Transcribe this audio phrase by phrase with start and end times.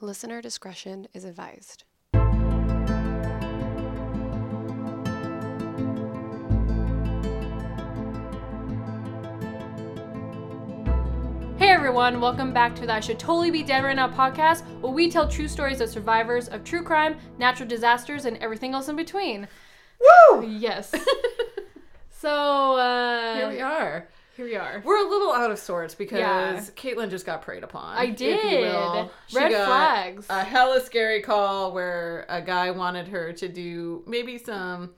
[0.00, 1.82] Listener discretion is advised.
[11.58, 14.92] Hey everyone, welcome back to the I Should Totally Be Dead Right Now podcast, where
[14.92, 18.94] we tell true stories of survivors of true crime, natural disasters, and everything else in
[18.94, 19.48] between.
[20.30, 20.46] Woo!
[20.46, 20.94] Yes.
[22.10, 24.06] so, uh, Here we are.
[24.38, 24.80] Here we are.
[24.84, 26.60] We're a little out of sorts because Yeah.
[26.76, 27.98] Caitlin just got preyed upon.
[27.98, 28.70] I did.
[29.34, 30.26] Red flags.
[30.30, 34.90] A hella scary call where a guy wanted her to do maybe some,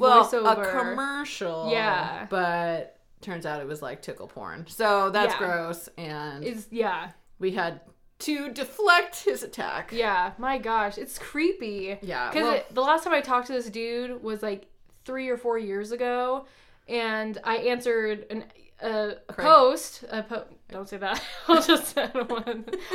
[0.00, 0.66] well, Voiceover.
[0.66, 1.70] a commercial.
[1.70, 2.26] Yeah.
[2.28, 4.66] But turns out it was like tickle porn.
[4.66, 5.38] So that's Yeah.
[5.38, 5.88] gross.
[5.96, 7.82] And Is yeah, we had
[8.20, 9.92] to deflect his attack.
[9.92, 10.32] yeah.
[10.36, 11.96] My gosh, it's creepy.
[12.02, 14.66] Yeah, Because well- the last time I talked to this dude was like
[15.04, 16.46] three or four years ago,
[16.88, 18.46] and I answered an
[18.82, 19.46] a, a Craig.
[19.46, 20.04] post.
[20.10, 21.22] A po- don't say that.
[21.48, 21.96] I'll just.
[21.98, 22.10] I,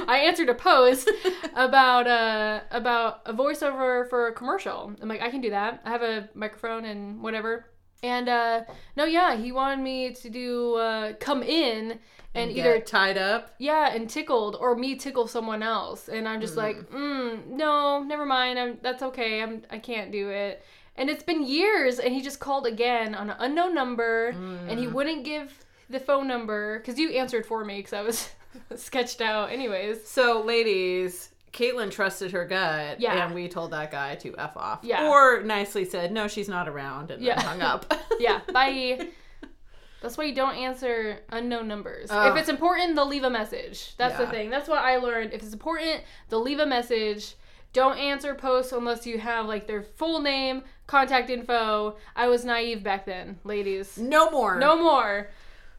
[0.08, 1.10] I answered a post
[1.56, 4.94] about uh about a voiceover for a commercial.
[5.02, 5.82] I'm like, I can do that.
[5.86, 7.66] I have a microphone and whatever.
[8.04, 8.64] And uh
[8.96, 12.00] no, yeah, he wanted me to do uh come in
[12.34, 13.56] and Get either tied up.
[13.60, 18.26] yeah, and tickled, or me tickle someone else, and I'm just like, mm, no, never
[18.26, 18.60] mind.
[18.60, 19.42] I'm that's okay.
[19.42, 20.62] I'm I can't do it.
[20.98, 24.88] And it's been years, and he just called again on an unknown number, and he
[24.88, 25.52] wouldn't give
[25.90, 28.30] the phone number because you answered for me because I was
[28.76, 29.52] sketched out.
[29.52, 33.26] Anyways, So, ladies, Caitlin trusted her gut, Yeah.
[33.26, 35.08] and we told that guy to f off, Yeah.
[35.10, 37.36] or nicely said, "No, she's not around," and Yeah.
[37.36, 37.94] then hung up.
[38.20, 39.08] yeah, bye.
[40.02, 42.10] That's why you don't answer unknown numbers.
[42.12, 43.96] If it's important, they'll leave a message.
[43.98, 44.52] That's the thing.
[44.52, 45.34] That's what I learned.
[45.34, 47.34] If it's important, they'll leave a message.
[47.74, 51.98] Don't answer posts unless you have like their full name, contact info.
[52.16, 53.98] I was naive back then, ladies.
[53.98, 54.60] no more.
[54.60, 55.32] No more,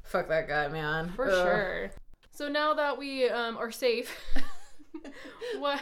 [0.06, 1.12] Fuck that guy, man.
[1.14, 1.32] for Ugh.
[1.32, 1.90] sure.
[2.32, 4.14] So now that we um, are safe,
[5.58, 5.80] what?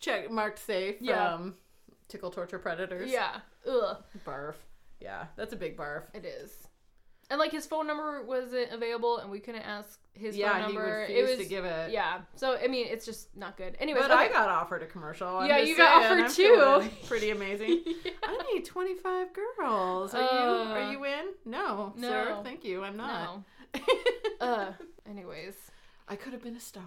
[0.00, 1.36] Check marked safe Yeah.
[1.36, 1.54] from
[2.08, 3.10] tickle torture predators.
[3.10, 3.40] Yeah.
[3.68, 3.96] Ugh.
[4.26, 4.54] Barf.
[5.00, 6.04] Yeah, that's a big barf.
[6.14, 6.68] It is.
[7.30, 10.74] And like his phone number wasn't available, and we couldn't ask his yeah, phone he
[10.76, 10.98] number.
[11.00, 11.90] refused it was to give it.
[11.90, 12.20] yeah.
[12.36, 13.76] So I mean, it's just not good.
[13.80, 15.26] Anyway, But I got offered a commercial.
[15.38, 16.90] I'm Yeah, you got saying, offered I'm too.
[17.08, 17.82] Pretty amazing.
[18.04, 18.10] Yeah.
[18.22, 20.14] I need 25 girls.
[20.14, 21.24] Are you Uh, are you in?
[21.46, 22.08] No, no.
[22.08, 22.40] sir.
[22.44, 22.84] Thank you.
[22.84, 23.42] I'm not.
[23.74, 23.82] No.
[24.40, 24.72] Uh.
[25.08, 25.54] Anyways,
[26.08, 26.84] I could have been a star.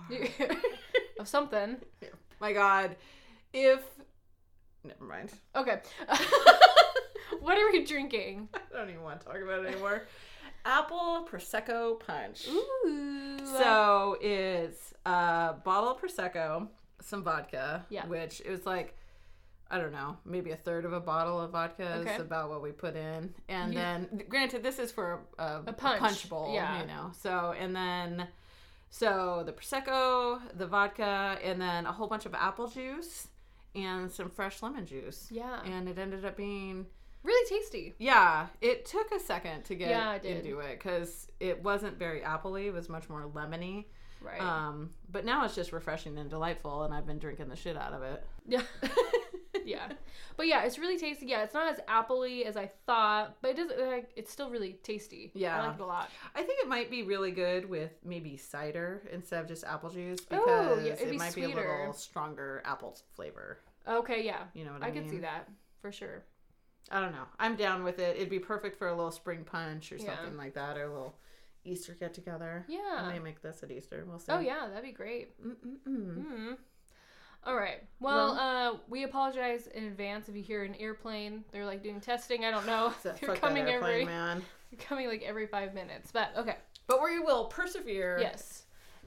[1.19, 1.77] of something.
[2.39, 2.95] My God,
[3.53, 3.81] if
[4.83, 5.33] never mind.
[5.55, 5.81] Okay.
[7.41, 8.49] what are we drinking?
[8.53, 10.03] I don't even want to talk about it anymore.
[10.67, 12.47] Apple prosecco punch.
[12.49, 13.37] Ooh.
[13.45, 16.67] So it's a bottle of prosecco,
[17.01, 18.05] some vodka, Yeah.
[18.07, 18.95] which it was like
[19.69, 22.15] I don't know, maybe a third of a bottle of vodka Okay.
[22.15, 25.73] is about what we put in, and then granted this is for a, a, A
[25.73, 26.79] punch, bowl, yeah.
[26.81, 27.11] you know.
[27.21, 28.27] So and then
[28.89, 33.27] so the prosecco, the vodka, and then a whole bunch of apple juice
[33.75, 35.27] and some fresh lemon juice.
[35.31, 35.61] Yeah.
[35.65, 36.85] and it ended up being
[37.27, 37.93] really tasty.
[37.99, 42.21] yeah, it took a second to get Yeah, it into it because it wasn't very
[42.21, 42.65] appley.
[42.67, 43.85] It was much more lemony.
[44.19, 44.41] Right.
[44.41, 47.93] Um, but now it's just refreshing and delightful, and I've been drinking the shit out
[47.93, 48.25] of it.
[48.47, 48.61] yeah.
[49.65, 49.89] yeah.
[50.37, 51.27] But yeah, it's really tasty.
[51.27, 53.71] Yeah, it's not as appley as I thought, but it does.
[53.79, 55.31] Like, it's still really tasty.
[55.35, 55.61] Yeah.
[55.61, 56.09] I like it a lot.
[56.35, 60.19] I think it might be really good with maybe cider instead of just apple juice
[60.31, 63.59] Oh, because yeah, it'd be might be a little stronger apple flavor.
[63.87, 64.25] Okay.
[64.25, 64.43] Yeah.
[64.55, 64.97] You know what I, I mean?
[64.97, 65.47] I could see that
[65.81, 66.23] for sure.
[66.91, 67.25] I don't know.
[67.39, 68.15] I'm down with it.
[68.17, 70.15] It'd be perfect for a little spring punch or Yeah.
[70.15, 71.15] something like that, or a little
[71.65, 72.65] Easter get together.
[72.67, 74.05] Yeah, I may make this at Easter.
[74.07, 74.31] We'll see.
[74.31, 75.33] Oh yeah, that'd be great.
[75.45, 76.23] Mm-mm-mm.
[76.25, 76.53] Hmm.
[77.43, 77.81] All right.
[77.99, 81.45] Well, uh, we apologize in advance if you hear an airplane.
[81.51, 82.43] They're like doing testing.
[82.45, 82.93] I don't know.
[83.03, 84.41] So They're coming airplane, every man.
[84.79, 86.11] coming like every five minutes.
[86.11, 86.55] But okay.
[86.87, 88.17] But we will persevere.
[88.19, 88.65] Yes.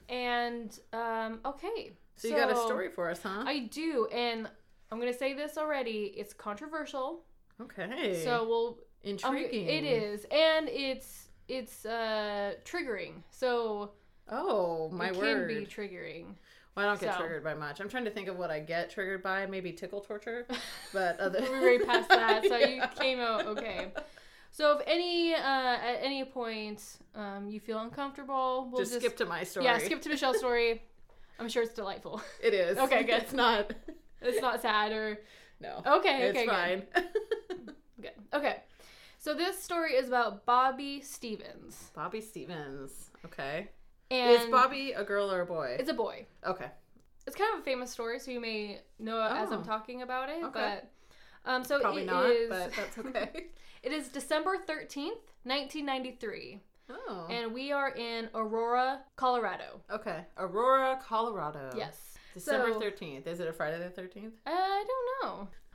[0.09, 1.93] And um, okay.
[2.15, 3.43] So you got a story for us, huh?
[3.45, 4.47] I do, and
[4.91, 6.13] I'm gonna say this already.
[6.15, 7.23] It's controversial,
[7.63, 8.23] okay.
[8.23, 8.67] so we'll.
[8.67, 9.67] I'm- intriguing.
[9.67, 13.23] it is, and it's it's uh triggering.
[13.31, 13.91] So
[14.29, 15.47] Oh my it word.
[15.49, 16.35] can be triggering.
[16.75, 17.19] well, I don't get so.
[17.19, 17.81] triggered by much.
[17.81, 19.45] I'm trying to think of what I get triggered by.
[19.45, 20.47] Maybe tickle torture.
[20.93, 21.41] But other.
[21.41, 23.91] We're already past that, so you came out okay.
[24.51, 26.83] So if any uh, at any point
[27.15, 29.65] um, you feel uncomfortable, we'll just, just, skip to my story.
[29.65, 30.83] yeah skip to Michelle's story.
[31.39, 32.21] I'm sure it's delightful.
[32.43, 32.77] It is.
[32.85, 33.23] Okay, good.
[33.23, 33.73] It's not.
[34.21, 35.19] It's not sad or
[35.61, 35.81] No.
[35.97, 36.23] okay.
[36.23, 36.83] it's okay, fine.
[36.93, 37.75] good.
[38.01, 38.11] good.
[38.33, 38.57] Okay.
[39.19, 43.11] So this story is about Bobby Stephens, Bobby Stephens.
[43.25, 43.69] Okay.
[44.09, 45.75] and is Bobby a girl or a boy?
[45.79, 46.25] It's a boy.
[46.45, 46.67] okay.
[47.27, 49.63] It's kind of a famous story, so you may know it as I'm Oh.
[49.63, 50.43] talking about it.
[50.43, 50.79] Okay.
[51.43, 53.47] But um, so Probably it not, is- but that's okay.
[53.83, 56.59] It is December thirteenth, nineteen ninety three,
[56.89, 57.27] oh.
[57.29, 59.81] and we are in Aurora, Colorado.
[59.91, 60.25] okay.
[60.37, 61.69] Aurora, Colorado.
[61.77, 61.97] Yes.
[62.33, 63.27] December So- 13th.
[63.27, 64.31] Is it a Friday the 13th?
[64.45, 65.30] I don't know.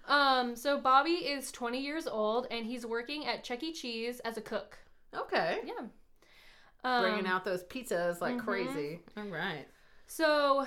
[0.07, 3.73] Um, so Bobby is 20 years old and he's working at Chuck E.
[3.73, 4.79] Cheese as a cook.
[5.15, 5.61] Okay.
[5.65, 5.87] Yeah.
[6.85, 8.45] Um, Bringing out those pizzas like mhm.
[8.45, 9.01] crazy.
[9.17, 9.67] All right.
[10.07, 10.67] So,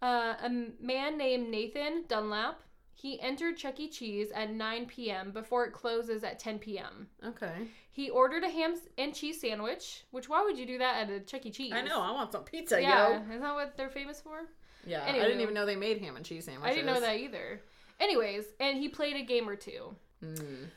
[0.00, 2.60] uh, a man named Nathan Dunlap,
[2.94, 3.88] he entered Chuck E.
[3.88, 5.32] Cheese at 9 p.m.
[5.32, 7.08] before it closes at 10 p.m.
[7.24, 7.68] Okay.
[7.90, 11.20] He ordered a ham and cheese sandwich, which why would you do that at a
[11.20, 11.50] Chuck E.
[11.50, 11.72] Cheese?
[11.72, 12.00] I know.
[12.00, 13.14] I want some pizza, Yeah, yo.
[13.22, 14.46] isn't that what they're famous for?
[14.86, 15.04] Yeah.
[15.04, 16.70] I didn't even know they made ham and cheese sandwiches.
[16.72, 17.60] I didn't know that either.
[18.00, 19.94] Anyways, and he played a game or two.
[20.24, 20.68] Mm.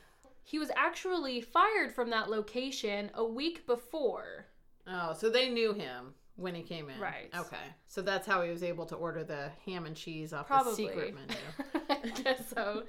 [0.42, 4.46] He was actually fired from that location a week before.
[4.86, 6.98] Oh, so they knew him when he came in.
[6.98, 7.30] Right.
[7.36, 7.56] Okay.
[7.86, 10.86] So that's how he was able to order the ham and cheese off Probably.
[10.86, 11.14] the secret
[11.74, 11.86] menu.
[11.88, 12.84] I guess so.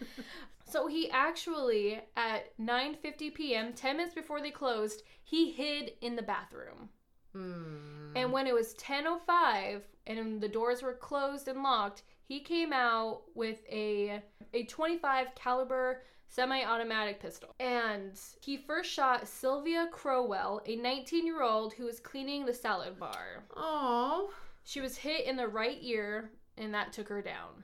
[0.65, 6.23] So he actually at 9:50 p.m., 10 minutes before they closed, he hid in the
[6.23, 6.89] bathroom.
[7.33, 8.15] Hmm.
[8.15, 13.21] And when it was 10:05 and the doors were closed and locked, he came out
[13.35, 14.21] with a
[14.53, 17.53] a 25 caliber semi-automatic pistol.
[17.59, 23.43] And he first shot Sylvia Crowell, a 19-year-old who was cleaning the salad bar.
[23.55, 24.33] Oh,
[24.63, 27.63] She was hit in the right ear and that took her down.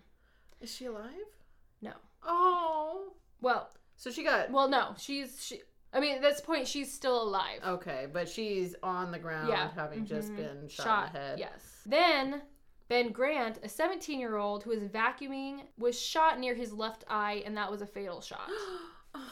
[0.62, 1.10] is she alive?
[1.82, 1.94] No.
[2.24, 3.14] Oh.
[3.42, 5.62] Well, So she got well no, she's she
[5.92, 7.62] I mean, at this point she's still alive.
[7.66, 9.72] okay, but she's on the ground, Yeah.
[9.74, 10.36] having just Mhm.
[10.38, 11.40] been shot, in the head.
[11.40, 11.82] Yes.
[11.86, 12.42] Then
[12.90, 17.44] Ben Grant, a 17 year old who was vacuuming, was shot near his left eye,
[17.46, 18.50] and that was a fatal shot.
[19.16, 19.32] oh,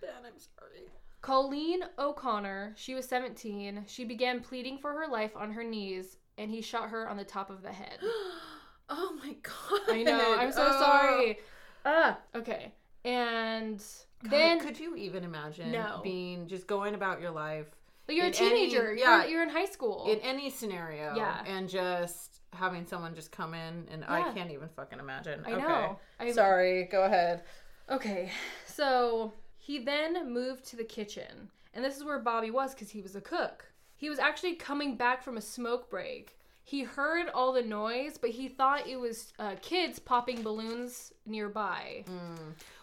[0.00, 0.88] Ben, I'm sorry.
[1.20, 3.84] Colleen O'Connor, she was 17.
[3.86, 7.24] She began pleading for her life on her knees, and he shot her on the
[7.24, 7.98] top of the head.
[8.88, 9.80] oh my god.
[9.88, 10.36] I know.
[10.38, 10.80] I'm so Oh.
[10.80, 11.38] sorry.
[11.84, 12.18] Ah.
[12.34, 12.72] Okay.
[13.04, 13.78] And
[14.22, 16.00] God, then could you even imagine No.
[16.02, 17.66] being just going about your life
[18.06, 18.94] but you're a in any- teenager.
[18.94, 19.20] yeah.
[19.22, 20.06] you're, you're in high school.
[20.10, 21.44] in any scenario Yeah.
[21.46, 25.42] and just having someone just come in and I can't even fucking imagine.
[25.46, 25.60] I okay.
[25.62, 25.98] know.
[26.18, 27.42] I, Sorry, go ahead.
[27.90, 28.30] Okay,
[28.66, 33.00] so he then moved to the kitchen, and this is where Bobby was because he
[33.00, 33.64] was a cook.
[33.96, 36.38] He was actually coming back from a smoke break.
[36.64, 42.04] He heard all the noise, but he thought it was uh, kids popping balloons nearby.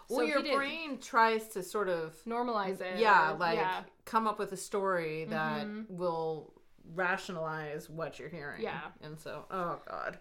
[0.09, 2.97] well, So your brain tries to sort of Normalize it.
[2.99, 3.81] yeah, or- like yeah.
[4.05, 5.87] come up with a story that Mhm.
[5.89, 6.51] will
[6.93, 8.61] rationalize what you're hearing.
[8.61, 8.81] Yeah.
[9.01, 10.19] And so, oh god.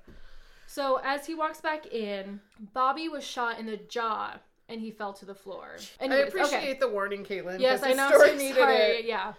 [0.67, 2.41] So as he walks back in,
[2.73, 4.39] Bobby was shot in the jaw,
[4.69, 5.77] and he fell to the floor.
[6.01, 6.79] I appreciate okay.
[6.79, 7.61] the warning, Caitlin.
[7.61, 8.09] Yes, I know.
[8.11, 8.75] Story needed sorry.
[8.75, 9.05] it.
[9.05, 9.35] Yeah.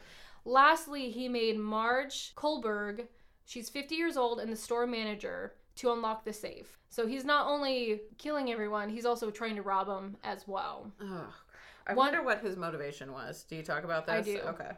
[0.46, 3.08] Lastly, he made Marge Kohlberg,
[3.46, 6.78] she's 50 years old and the store manager, to unlock the safe.
[6.90, 10.92] So he's not only killing everyone, he's also trying to rob them as well.
[11.02, 11.34] Oh, Ugh.
[11.88, 13.44] I One- wonder what his motivation was.
[13.44, 14.16] Do you talk about this?
[14.16, 14.40] I do.
[14.40, 14.72] Okay.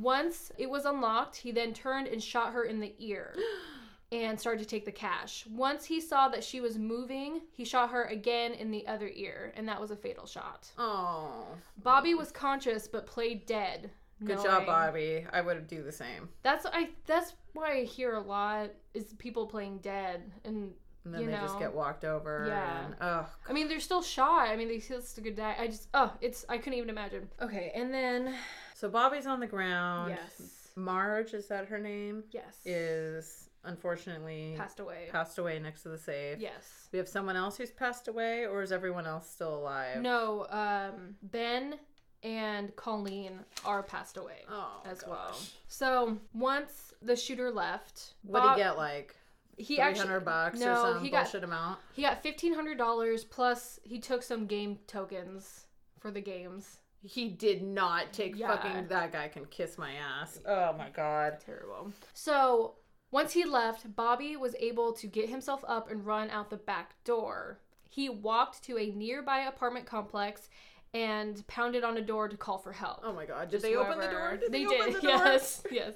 [0.00, 3.34] Once it was unlocked, he then turned and shot her in the ear
[4.12, 5.44] and started to take the cash.
[5.50, 9.52] Once he saw that she was moving, he shot her again in the other ear,
[9.56, 10.70] and that was a fatal shot.
[10.78, 11.46] Oh.
[11.82, 13.90] Bobby was conscious but played dead.
[14.24, 15.26] Good knowing- job, Bobby.
[15.32, 16.30] I would do the same.
[16.42, 16.88] That's I.
[17.06, 20.72] That's why I hear a lot is people playing dead, and
[21.04, 21.60] And then You they just know.
[21.60, 22.46] get walked over.
[22.48, 22.84] Yeah.
[22.86, 24.48] And, oh, I mean they're still shot.
[24.48, 25.54] I mean they still still could die.
[25.58, 27.28] I just oh it's I couldn't even imagine.
[27.42, 28.34] Okay, and then
[28.76, 30.14] So Bobby's on the ground.
[30.18, 32.24] yes, Marge, is that her name?
[32.30, 35.08] yes, Is unfortunately passed away.
[35.10, 36.38] passed away next to the safe.
[36.38, 36.88] Yes.
[36.92, 40.02] We have someone else who's passed away, or is everyone else still alive?
[40.02, 41.76] No, um, Ben
[42.22, 45.08] and Colleen are passed away Oh, as gosh.
[45.08, 45.38] well.
[45.68, 48.76] So once the shooter left, What did he get?
[48.76, 49.16] Like
[49.56, 51.78] He actually bucks no, or some he got amount?
[51.94, 55.64] he got fifteen hundred dollars plus he took some game tokens
[55.98, 56.76] for the games.
[57.06, 58.48] He did not take Yeah.
[58.56, 58.88] fucking.
[58.88, 60.40] That guy can kiss my ass.
[60.46, 61.38] Oh my god.
[61.44, 61.92] Terrible.
[62.12, 62.74] So
[63.10, 67.02] once he left, Bobby was able to get himself up and run out the back
[67.04, 67.60] door.
[67.88, 70.48] He walked to a nearby apartment complex
[70.92, 73.00] and pounded on a door to call for help.
[73.02, 73.48] Oh my god.
[73.50, 74.36] Did Just they open the door?
[74.36, 74.94] Did they, they, did.
[74.94, 75.00] the?
[75.02, 75.94] Yes, yes.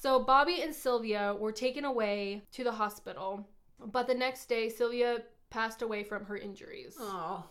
[0.00, 3.46] So Bobby and Sylvia were taken away to the hospital,
[3.78, 6.96] but the next day Sylvia passed away from her injuries.
[6.98, 7.44] Oh.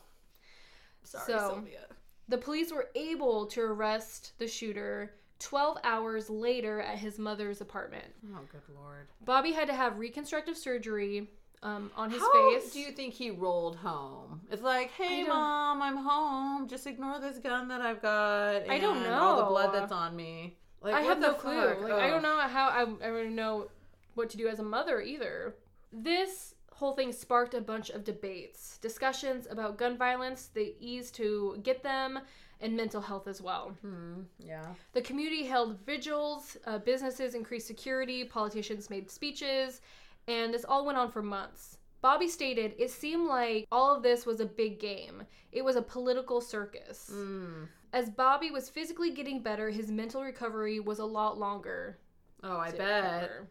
[1.03, 1.85] Sorry, So- Sylvia.
[2.31, 8.05] The police were able to arrest the shooter 12 hours later at his mother's apartment.
[8.33, 9.07] Oh good lord.
[9.25, 11.27] Bobby had to have reconstructive surgery
[11.61, 12.71] um, on his How face.
[12.71, 14.39] do you think he rolled home?
[14.49, 16.69] It's like, hey mom, I'm home.
[16.69, 18.69] Just ignore this gun that I've got.
[18.69, 19.13] I don't know.
[19.19, 20.55] All the blood that's on me.
[20.81, 21.67] Like, I what have the no clue.
[21.67, 21.81] fuck?
[21.81, 23.67] Like, I don't know how I, I don't know
[24.15, 25.53] what to do as a mother either.
[25.91, 26.50] This
[26.81, 31.83] whole thing sparked a bunch of debates, discussions about gun violence, the ease to get
[31.83, 32.19] them,
[32.59, 33.77] and mental health as well.
[33.81, 34.65] Hmm, yeah.
[34.93, 39.81] The community held vigils, uh, businesses increased security, politicians made speeches,
[40.27, 41.77] and this all went on for months.
[42.01, 45.21] Bobby stated it seemed like all of this was a big game.
[45.51, 47.11] It was a political circus.
[47.13, 47.67] Mm.
[47.93, 51.99] As Bobby was physically getting better, his mental recovery was a lot longer.
[52.41, 53.21] Oh, I bet.
[53.21, 53.47] recover.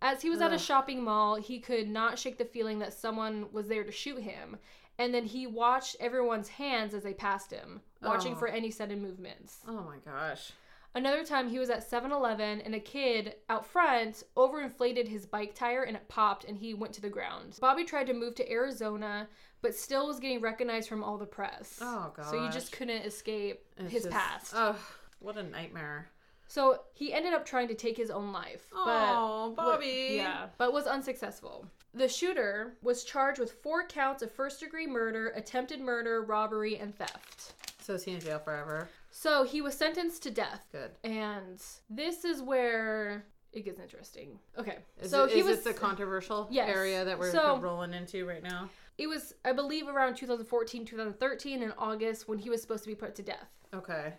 [0.00, 3.46] As he was at a shopping mall, he could not shake the feeling that someone
[3.52, 4.56] was there to shoot him.
[4.98, 8.36] And then he watched everyone's hands as they passed him, watching Oh.
[8.36, 9.58] for any sudden movements.
[9.66, 10.52] Oh my gosh.
[10.94, 15.82] Another time he was at 7-Eleven and a kid out front overinflated his bike tire
[15.82, 17.56] and it popped and he went to the ground.
[17.60, 19.28] Bobby tried to move to Arizona
[19.60, 21.78] but still was getting recognized from all the press.
[21.80, 22.26] Oh, God.
[22.26, 24.52] So you just couldn't escape It's his just- past.
[24.56, 24.76] Oh,
[25.20, 26.08] what a nightmare.
[26.48, 28.66] So he ended up trying to take his own life.
[28.74, 30.14] Oh, Bobby.
[30.16, 31.66] yeah, but was unsuccessful.
[31.94, 36.94] The shooter was charged with four counts of first degree murder, attempted murder, robbery, and
[36.96, 37.54] theft.
[37.80, 38.88] So is he in jail forever?
[39.10, 40.66] So he was sentenced to death.
[40.72, 40.90] Good.
[41.04, 44.38] And this is where it gets interesting.
[44.58, 44.76] Okay.
[45.00, 46.68] Is, so it, he is was it the controversial Yes.
[46.74, 48.68] area that we're So- rolling into right now?
[48.98, 52.94] it was I believe around 2014, 2013 in August when he was supposed to be
[52.94, 53.48] put to death.
[53.72, 54.12] Okay.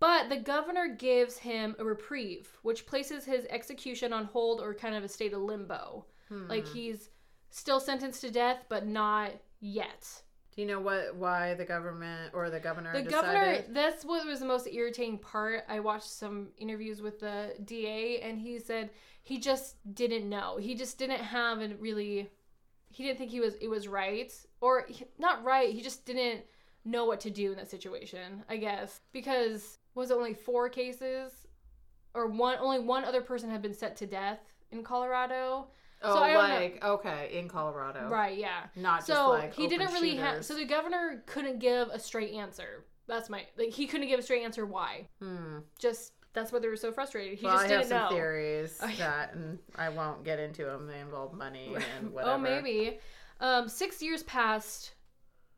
[0.00, 4.94] But the governor gives him a reprieve, which places his execution on hold or kind
[4.94, 6.06] of a state of limbo.
[6.30, 6.74] Like Hmm.
[6.74, 7.10] he's
[7.50, 10.22] still sentenced to death, but not yet.
[10.54, 13.22] Do you know what why the government or the governor The decided?
[13.64, 15.64] governor, that's what was the most irritating part.
[15.68, 18.90] I watched some interviews with the DA, and he said
[19.22, 20.56] he just didn't know.
[20.56, 22.30] He just didn't have a really,
[22.90, 24.32] he didn't think he was, it was right.
[24.60, 26.44] Or he- not right, he just didn't
[26.84, 29.00] know what to do in that situation, I guess.
[29.12, 31.32] Because was it only four cases?
[32.14, 34.40] Or one, only one other person had been set to death
[34.72, 35.68] in Colorado.
[36.02, 38.64] oh, so don't know- like okay, in Colorado, Right, yeah.
[38.76, 42.32] Not so just like he didn't really have so the governor couldn't give a straight
[42.34, 45.58] answer that's my like he couldn't give a straight answer why Hmm.
[45.78, 48.78] just that's why they were so frustrated he well, just I didn't some know theories
[48.82, 48.96] Oh, yeah.
[48.98, 50.86] that, and I won't get into them.
[50.86, 52.34] They involve money and whatever.
[52.34, 52.98] oh maybe
[53.40, 54.92] um six years passed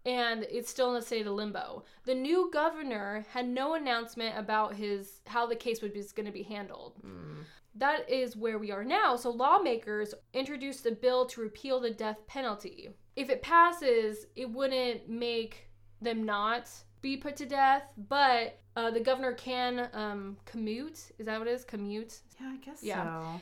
[0.04, 4.74] and it's still in a state of limbo the new governor had no announcement about
[4.74, 7.42] his how the case would be going to be handled Hmm.
[7.76, 9.16] that is where we are now.
[9.16, 12.90] So lawmakers introduced a bill to repeal the death penalty.
[13.16, 15.68] If it passes, it wouldn't make
[16.02, 16.68] them not
[17.00, 21.12] be put to death, but uh, the governor can um, commute.
[21.18, 21.64] Is that what it is?
[21.64, 22.18] Commute.
[22.40, 23.22] Yeah, I guess Yeah.
[23.22, 23.40] so.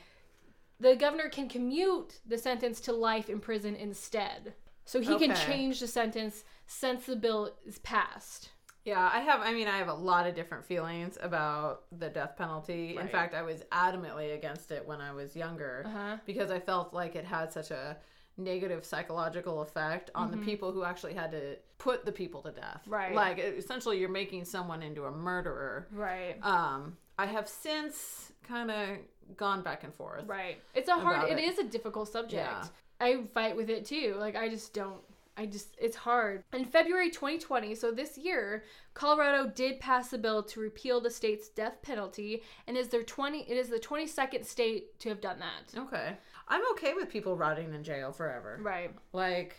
[0.79, 4.55] The governor can commute the sentence to life in prison instead.
[4.91, 8.51] So he can change the sentence since the bill is passed.
[8.85, 9.41] Yeah, I have.
[9.41, 12.97] I mean, I have a lot of different feelings about the death penalty.
[12.97, 16.17] In fact, I was adamantly against it when I was younger Uh-huh.
[16.27, 17.99] because I felt like it had such a
[18.37, 22.81] negative psychological effect on the people who actually had to put the people to death.
[22.83, 22.91] Mm-hmm.
[22.93, 23.15] Right.
[23.15, 25.87] Like essentially, you're making someone into a murderer.
[25.93, 26.37] Right.
[26.43, 28.89] Um, I have since kind of
[29.37, 30.25] gone back and forth.
[30.27, 30.61] Right.
[30.75, 31.31] It's a hard.
[31.31, 31.45] It it.
[31.45, 32.35] is a difficult subject.
[32.35, 32.65] Yeah.
[33.01, 34.17] I fight with it too.
[34.19, 35.01] Like I just don't.
[35.37, 36.45] I just it's hard.
[36.53, 38.65] In February 2020, so this year,
[38.95, 43.43] Colorado did pass a bill to repeal the state's death penalty, and is their 20.
[43.51, 45.79] It is the 22nd state to have done that.
[45.81, 46.17] Okay.
[46.49, 48.59] I'm okay with people rotting in jail forever.
[48.61, 48.91] Right.
[49.13, 49.57] Like,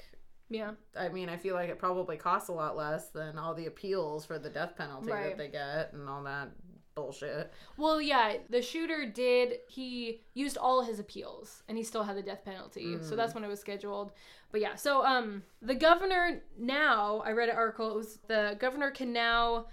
[0.50, 0.72] Yeah.
[1.00, 4.26] I mean, I feel like it probably costs a lot less than all the appeals
[4.26, 5.30] for the death penalty Right.
[5.30, 6.50] that they get and all that
[6.96, 7.52] bullshit.
[7.78, 9.60] Well, yeah, the shooter did.
[9.68, 12.98] He used all his appeals, and he still had the death penalty.
[13.02, 14.12] So that's when it was scheduled.
[14.52, 17.22] But yeah, so um, the governor now.
[17.26, 17.90] I read an article.
[17.92, 19.68] It was the governor can now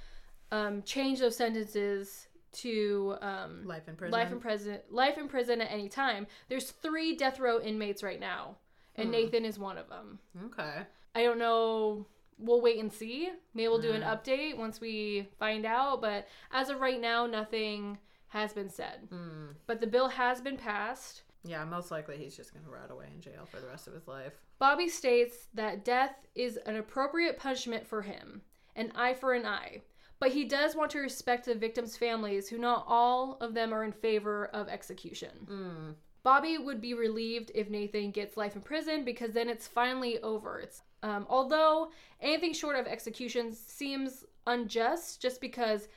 [0.50, 4.12] um change those sentences to um Life in prison.
[4.12, 6.26] life in prison life in prison at any time.
[6.48, 8.56] There's three death row inmates right now,
[8.96, 10.18] and Nathan is one of them.
[10.46, 10.78] Okay.
[11.14, 12.06] I don't know.
[12.38, 13.30] We'll wait and see.
[13.54, 16.00] Maybe we'll do an update once we find out.
[16.00, 19.08] But as of right now, nothing has been said.
[19.10, 19.52] Hmm.
[19.66, 21.22] But the bill has been passed.
[21.44, 23.94] Yeah, most likely he's just going to rot away in jail for the rest of
[23.94, 24.34] his life.
[24.58, 28.42] Bobby states that death is an appropriate punishment for him,
[28.76, 29.82] an eye for an eye.
[30.20, 33.84] But he does want to respect the victims' families, who not all of them are
[33.84, 35.30] in favor of execution.
[35.48, 35.94] Mm.
[36.24, 40.58] Bobby would be relieved if Nathan gets life in prison because then it's finally over.
[40.58, 41.90] It's um, although
[42.20, 45.88] anything short of execution seems unjust, just because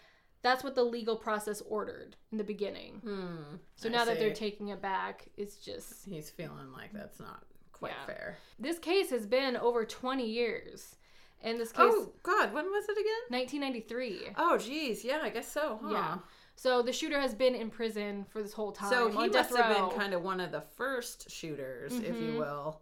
[0.44, 3.00] that's what the legal process ordered in the beginning.
[3.04, 3.56] Hmm.
[3.76, 7.92] So now that they're taking it back, it's just He's feeling like that's not quite
[7.92, 8.06] Yeah.
[8.06, 8.38] fair.
[8.60, 10.96] this case has been over 20 years,
[11.44, 13.22] and this case Oh, God, when was it again?
[13.30, 14.34] 1993.
[14.38, 15.04] Oh, geez.
[15.04, 15.80] Yeah, I guess so.
[15.84, 15.90] Huh?
[15.92, 16.18] Yeah.
[16.56, 18.90] So the shooter has been in prison for this whole time.
[18.90, 22.38] So he must have been kind of one of the first shooters, if you Mhm.
[22.40, 22.82] will.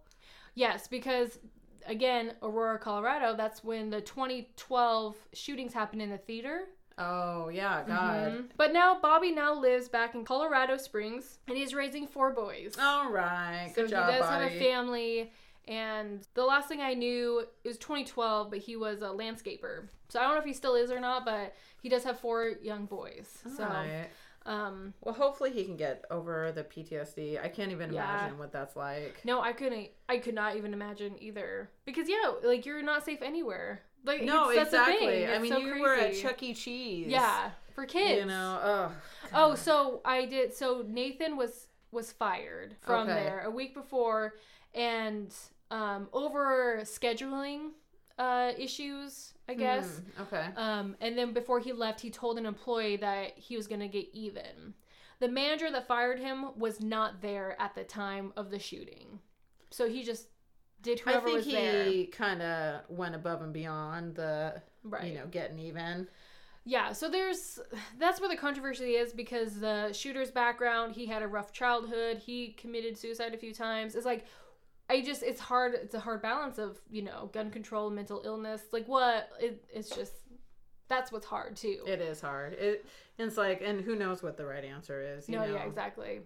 [0.56, 1.40] Yes, because
[1.86, 6.66] again, Aurora, Colorado, that's when the 2012 shootings happened in the theater.
[6.98, 8.32] Oh, yeah, God.
[8.34, 8.50] Mhm.
[8.58, 12.76] But now Bobby now lives back in Colorado Springs and he's raising four boys.
[12.78, 13.72] All right.
[13.74, 14.44] so Good job, he does buddy.
[14.44, 15.32] have a family
[15.68, 19.88] And the last thing I knew it was 2012, but he was a landscaper.
[20.08, 22.54] So I don't know if he still is or not, but he does have four
[22.64, 23.38] young boys.
[23.56, 24.10] So Alright.
[24.46, 27.44] Um Well, hopefully he can get over the PTSD.
[27.44, 28.04] I can't even Yeah.
[28.20, 29.22] imagine what that's like.
[29.26, 31.70] no, I couldn't I could not even imagine either.
[31.86, 33.82] Because yeah, like you're not safe anywhere.
[34.06, 35.28] Like No, it's- that's the exactly.
[35.28, 36.22] I mean, so you were at crazy.
[36.22, 36.54] Chuck E.
[36.54, 37.08] Cheese.
[37.08, 38.22] Yeah, for kids.
[38.22, 38.92] You know, oh.
[39.34, 40.54] Oh, so I did.
[40.56, 43.24] So Nathan was was fired from Okay.
[43.24, 44.36] there a week before,
[44.74, 45.34] and
[45.72, 47.72] um, over scheduling
[48.20, 50.02] uh, issues, I guess.
[50.18, 50.46] Hmm, okay.
[50.56, 54.08] Um, and then before he left, he told an employee that he was gonna get
[54.14, 54.76] even.
[55.20, 59.20] The manager that fired him was not there at the time of the shooting,
[59.72, 60.28] so he just
[60.82, 61.82] did whoever was there.
[61.82, 65.08] I think he kind of went above and beyond the, Right.
[65.08, 66.08] you know, getting even.
[66.66, 67.60] Yeah, so there's
[67.98, 72.50] that's where the controversy is because the shooter's background, he had a rough childhood, he
[72.54, 73.96] committed suicide a few times.
[73.96, 74.26] It's like
[74.90, 78.62] I just it's hard it's a hard balance of, you know, gun control, mental illness.
[78.72, 80.14] Like what it, it's just
[80.88, 81.84] that's what's hard too.
[81.86, 82.54] It is hard.
[82.54, 82.86] It
[83.18, 85.28] it's like, and who knows what the right answer is?
[85.30, 85.54] You no, know?
[85.56, 86.22] yeah, exactly.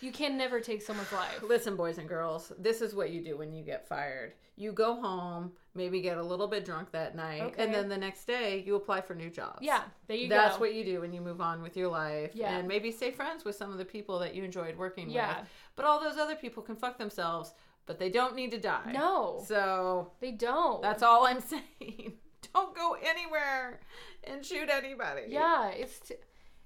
[0.00, 1.42] You can never take someone's life.
[1.42, 4.34] Listen, boys and girls, this is what you do when you get fired.
[4.56, 7.64] You go home, maybe get a little bit drunk that night, Okay.
[7.64, 9.60] and then the next day you apply for new jobs.
[9.62, 10.60] Yeah, there you That's go.
[10.60, 12.32] what you do when you move on with your life.
[12.34, 12.58] Yeah.
[12.58, 15.40] And maybe stay friends with some of the people that you enjoyed working Yeah.
[15.40, 15.48] with.
[15.74, 17.54] But all those other people can fuck themselves,
[17.86, 18.92] but they don't need to die.
[18.92, 19.42] No.
[19.46, 20.82] So they don't.
[20.82, 21.40] that's all I'm
[21.80, 22.14] saying.
[22.52, 23.80] don't go anywhere
[24.24, 25.22] and shoot anybody.
[25.28, 26.14] Yeah, it's t-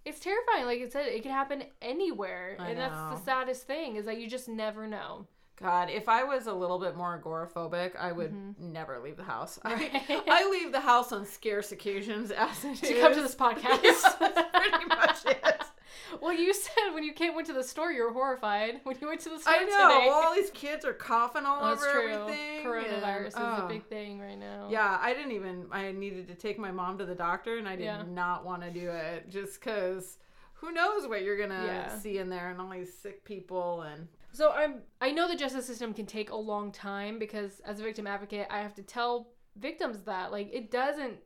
[0.04, 0.64] it's terrifying.
[0.64, 4.18] Like I said, it could happen anywhere, I and that's the saddest thing is that
[4.20, 5.26] you just never know.
[5.60, 9.58] God, if I was a little bit more agoraphobic, I would never leave the house.
[9.64, 10.12] I, Mm-hmm.
[10.12, 10.22] Right.
[10.28, 13.80] I leave the house on scarce occasions as it To come to this podcast.
[13.82, 15.62] Yes, that's pretty much it.
[16.20, 18.80] Well, you said when you came went to the store, you were horrified.
[18.84, 19.98] When you went to the store I know.
[19.98, 22.08] today, All these kids are coughing all Oh, that's over true.
[22.12, 22.64] everything.
[22.66, 23.64] Coronavirus and- is oh.
[23.64, 24.68] a big thing right now.
[24.70, 25.66] Yeah, I didn't even.
[25.70, 28.02] I needed to take my mom to the doctor, and I did Yeah.
[28.08, 30.18] not want to do it just because
[30.54, 31.98] who knows what you're gonna Yeah.
[31.98, 35.66] see in there, and all these sick people, and So I'm I know the justice
[35.66, 39.28] system can take a long time because as a victim advocate, I have to tell
[39.56, 41.18] victims that like it doesn't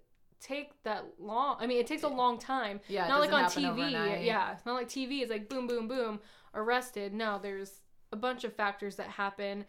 [0.42, 1.56] take that long.
[1.60, 2.80] I mean, it takes a long time.
[2.88, 3.70] yeah, it not like on TV.
[3.70, 4.24] overnight.
[4.24, 5.20] Yeah, it's not like TV.
[5.22, 6.20] It's like boom, boom, boom,
[6.54, 7.14] arrested.
[7.14, 7.80] No, there's
[8.12, 9.64] a bunch of factors that happen,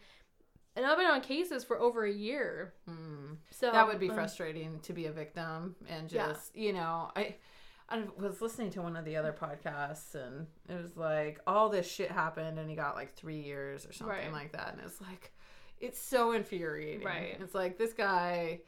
[0.76, 2.74] and I've been on cases for over a year.
[2.88, 3.36] Mm.
[3.50, 6.28] So that would be um, frustrating to be a victim and Yeah.
[6.28, 7.36] just you know I.
[7.86, 11.86] I was listening to one of the other podcasts and it was like all this
[11.86, 14.32] shit happened and he got like three years or something Right.
[14.32, 15.34] like that and it's like
[15.78, 17.36] it's so infuriating Right.
[17.38, 18.60] it's like this guy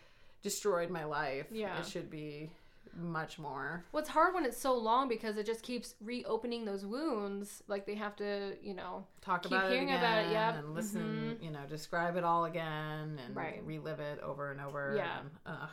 [0.50, 1.76] destroyed my life Yeah.
[1.80, 2.50] it should be
[2.98, 7.62] much more What's hard when it's so long because it just keeps reopening those wounds.
[7.68, 10.54] Like they have to, you know, talk Keep about it hearing again about it, yep.
[10.58, 13.60] and listen you know describe it all again and Right.
[13.64, 15.18] relive it over and over Yeah.
[15.20, 15.68] and, ugh,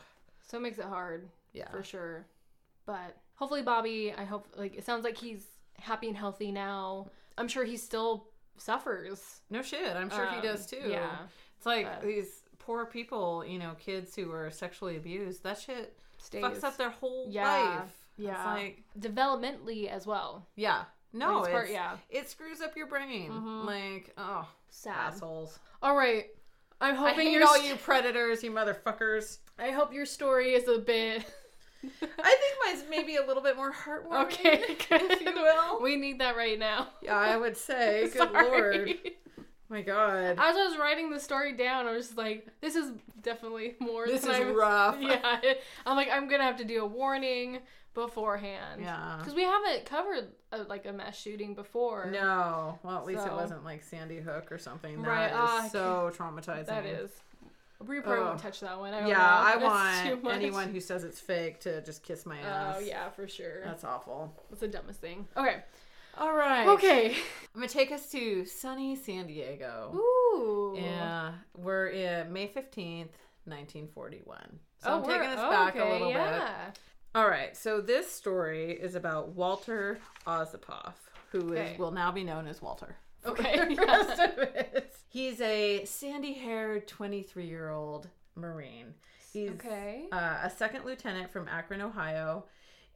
[0.48, 1.30] so it makes it hard.
[1.54, 2.26] yeah for sure.
[2.86, 5.46] But hopefully, Bobby, I hope, like, it sounds like he's
[5.78, 7.08] happy and healthy now.
[7.38, 9.42] I'm sure he still suffers.
[9.50, 11.18] no shit i'm sure he Um, does too Yeah.
[11.58, 15.43] It's like But- these poor people, you know, kids who were sexually abused.
[15.43, 16.43] That shit Stays.
[16.43, 17.47] fucks up their whole Yeah,
[17.82, 17.91] life.
[18.17, 18.32] yeah.
[18.36, 20.45] It's like, Developmentally as well.
[20.56, 20.86] yeah.
[21.15, 21.97] No, it's part- yeah.
[22.10, 23.30] it screws up your brain.
[23.32, 23.65] Mhm.
[23.65, 25.13] Like, oh, Sad.
[25.13, 25.60] assholes.
[25.84, 26.26] All right.
[26.82, 29.38] I'm hoping hate your all you predators, you motherfuckers.
[29.60, 31.23] I hope your story is a bit
[31.84, 31.88] I
[32.39, 34.63] think mine's maybe a little bit more heartwarming, okay.
[34.89, 35.82] if you will.
[35.82, 36.88] We need that right now.
[37.02, 38.10] Yeah, I would say.
[38.13, 38.93] Good lord.
[39.74, 40.36] My God.
[40.38, 42.92] As I was writing the story down, I was just like, "This is
[43.24, 44.98] definitely more." This than is I was- rough.
[45.02, 45.40] Yeah,
[45.86, 47.58] I'm like, I'm gonna have to do a warning
[47.96, 48.82] beforehand.
[48.82, 49.16] Yeah.
[49.18, 52.10] Because we haven't covered a, like a mass shooting before.
[52.12, 52.78] No.
[52.84, 55.02] Well, at least it wasn't like Sandy Hook or something.
[55.02, 56.68] That Right, is ah, so traumatizing.
[56.68, 57.10] that is.
[57.86, 58.94] We probably won't touch that one.
[58.94, 59.20] I Yeah.
[59.20, 59.58] I
[60.16, 62.76] want anyone who says it's fake to just kiss my ass.
[62.78, 63.62] Oh yeah, for sure.
[63.66, 64.34] That's, awful.
[64.50, 65.28] That's the dumbest thing.
[65.36, 65.64] Okay.
[66.17, 66.67] All right.
[66.67, 67.08] Okay.
[67.54, 69.93] I'm going to take us to sunny San Diego.
[69.95, 70.76] Ooh.
[70.78, 71.34] Yeah.
[71.58, 73.10] We're in May 15th,
[73.45, 74.60] 1941.
[74.84, 76.15] So oh, I'm taking us back okay, a little bit.
[76.17, 76.71] yeah.
[77.15, 77.56] All right.
[77.56, 80.93] So this story is about Walter Osipoff,
[81.32, 81.76] who is Okay.
[81.78, 82.95] will now be known as Walter.
[83.26, 84.93] Okay, the rest of it.
[85.08, 88.93] He's a sandy-haired 23-year-old Marine.
[89.32, 90.08] He's Okay.
[90.12, 92.45] uh, a second lieutenant from Akron, Ohio,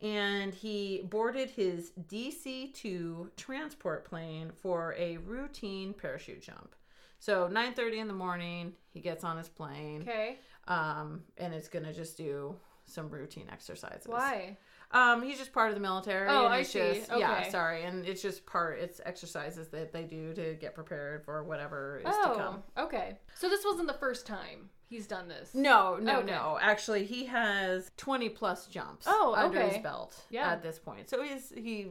[0.02, 6.76] and he boarded his DC 2 transport plane for a routine parachute jump.
[7.20, 10.40] So 9:30 in the morning, he gets on his plane, Okay.
[10.68, 12.56] um, and it's gonna just do
[12.86, 14.08] some routine exercises.
[14.08, 14.58] Why?
[14.92, 16.30] Um, he's just part of the military.
[16.30, 16.80] Oh, and I see.
[17.00, 18.80] Just, Yeah, sorry, and it's just part.
[18.80, 22.64] It's exercises that they do to get prepared for whatever is to Oh, come.
[22.86, 23.18] okay.
[23.36, 25.54] So this wasn't the first time he's done this.
[25.54, 26.28] No, no, Okay.
[26.32, 26.58] no.
[26.62, 29.06] Actually, he has twenty plus jumps.
[29.10, 29.70] Oh, under okay.
[29.76, 30.16] his belt.
[30.30, 30.52] Yeah.
[30.52, 31.88] at this point, so he's he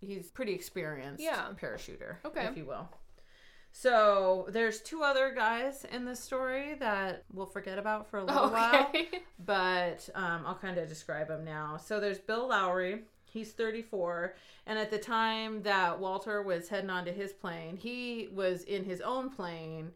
[0.00, 1.22] he's pretty experienced.
[1.22, 1.46] Yeah.
[1.60, 2.16] parachuter.
[2.24, 2.44] Okay.
[2.46, 2.88] if you will.
[3.72, 8.48] So there's two other guys in this story that we'll forget about for a little
[8.50, 8.90] while.
[9.44, 11.76] But um, I'll kind of describe them now.
[11.76, 13.02] So there's Bill Lowrey.
[13.30, 14.34] He's 34,
[14.66, 19.02] and at the time that Walter was heading onto his plane, he was in his
[19.02, 19.90] own plane,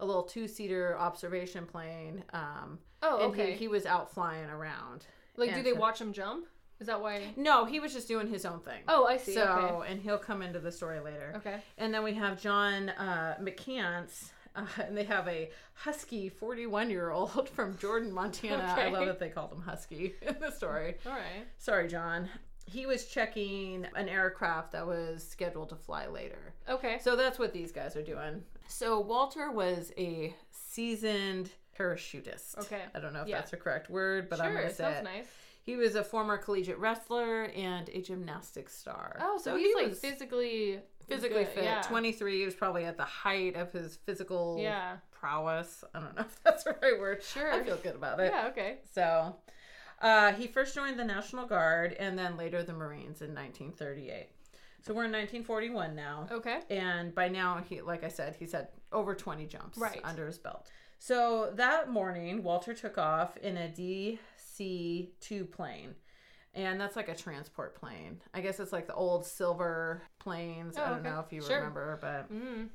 [0.00, 2.24] a little two-seater observation plane.
[2.32, 3.52] Um, oh, and okay.
[3.52, 5.06] he, he was out flying around.
[5.36, 6.46] like, do they so- watch him jump?
[6.78, 7.22] Is that why?
[7.36, 8.82] No, he was just doing his own thing.
[8.86, 9.32] Oh, I see.
[9.32, 9.90] so okay.
[9.90, 11.32] and he'll come into the story later.
[11.36, 11.60] Okay.
[11.78, 17.10] And then we have John uh, McCants, uh, and they have a husky 41 year
[17.10, 18.74] old from Jordan, Montana.
[18.76, 20.96] I love that they called him Husky in the story.
[21.06, 21.46] All right.
[21.58, 22.28] Sorry, John.
[22.66, 26.52] He was checking an aircraft that was scheduled to fly later.
[26.68, 26.98] Okay.
[27.00, 28.42] So that's what these guys are doing.
[28.68, 32.58] So Walter was a seasoned parachutist.
[32.58, 32.82] Okay.
[32.94, 33.36] I don't know if Yeah.
[33.36, 35.04] that's the correct word, but I'm going to say sounds it.
[35.04, 35.26] nice.
[35.62, 39.16] He was a former collegiate wrestler and a gymnastics star.
[39.20, 41.64] Oh, so, he he's like was physically physically good, fit.
[41.64, 41.82] Yeah.
[41.82, 44.96] 23, he was probably at the height of his physical Yeah.
[45.12, 45.82] prowess.
[45.94, 47.22] I don't know if that's the right word.
[47.22, 47.52] Sure.
[47.52, 48.32] I feel good about it.
[48.32, 48.48] Yeah.
[48.48, 48.78] Okay.
[48.92, 49.36] So,
[50.00, 54.28] uh, he first joined the National Guard and then later the Marines in 1938.
[54.86, 56.28] So we're in 1941 now.
[56.30, 56.60] Okay.
[56.70, 60.00] And by now, he, like I said, he's had over 20 jumps Right.
[60.04, 60.70] under his belt.
[61.00, 65.96] So that morning, Walter took off in a DC 2 plane.
[66.54, 68.22] And that's like a transport plane.
[68.32, 70.78] I guess it's like the old silver planes.
[70.78, 71.10] I Oh, don't okay.
[71.10, 71.56] know if you Sure.
[71.56, 72.68] remember, but Mm.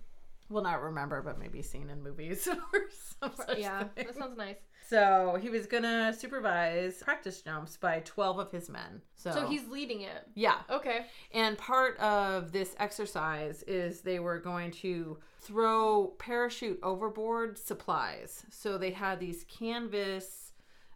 [0.51, 2.81] Well, not remember, but maybe seen in movies or
[3.19, 3.85] some such Yeah.
[3.85, 4.05] thing.
[4.07, 4.57] That sounds nice.
[4.89, 9.01] So he was gonna supervise practice jumps by 12 of his men.
[9.15, 10.27] So, So he's leading it.
[10.35, 10.57] yeah.
[10.69, 11.05] Okay.
[11.33, 18.45] And part of this exercise is they were going to throw parachute overboard supplies.
[18.49, 20.51] So they had these canvas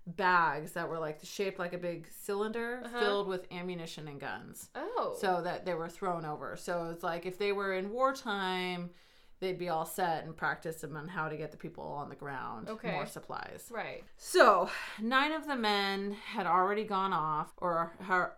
[0.08, 3.00] bags that were like shaped like a big cylinder Uh-huh.
[3.00, 4.70] filled with ammunition and guns.
[4.76, 5.16] Oh.
[5.20, 6.56] So that they were thrown over.
[6.58, 8.92] So it's like if they were in wartime,
[9.40, 12.16] they'd be all set and practice them on how to get the people on the
[12.16, 12.92] ground Okay.
[12.92, 13.70] more supplies.
[13.72, 14.04] right.
[14.18, 14.70] So,
[15.02, 17.94] nine of the men had already gone off or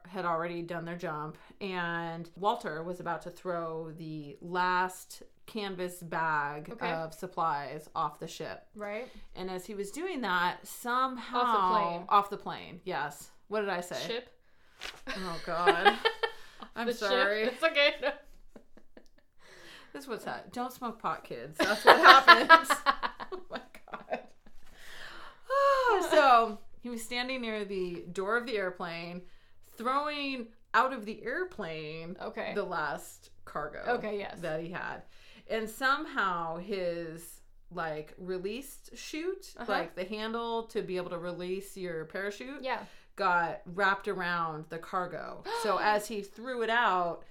[0.10, 6.70] had already done their jump, and Walter was about to throw the last canvas bag
[6.74, 6.92] Okay.
[6.92, 8.66] of supplies off the ship.
[8.76, 9.08] Right.
[9.36, 12.06] And as he was doing that, somehow Off the plane.
[12.10, 13.30] off the plane, yes.
[13.48, 13.96] What did I say?
[14.06, 14.30] Ship.
[15.10, 15.96] Oh God,
[16.76, 17.46] I'm sorry.
[17.46, 17.54] Ship.
[17.54, 17.94] It's okay.
[19.94, 20.54] This is what's that?
[20.54, 21.58] Don't smoke pot, kids.
[21.58, 22.70] That's what happens.
[23.32, 23.60] oh my
[23.92, 24.20] god.
[25.50, 29.22] Ah, so he was standing near the door of the airplane,
[29.78, 32.52] throwing out of the airplane Okay.
[32.54, 33.80] the last cargo.
[33.88, 34.40] Okay, yes.
[34.42, 35.04] That he had,
[35.50, 39.70] and somehow his like released chute, Uh-huh.
[39.72, 42.80] like the handle to be able to release your parachute, yeah.
[43.18, 45.44] got wrapped around the cargo.
[45.64, 47.24] so as he threw it out,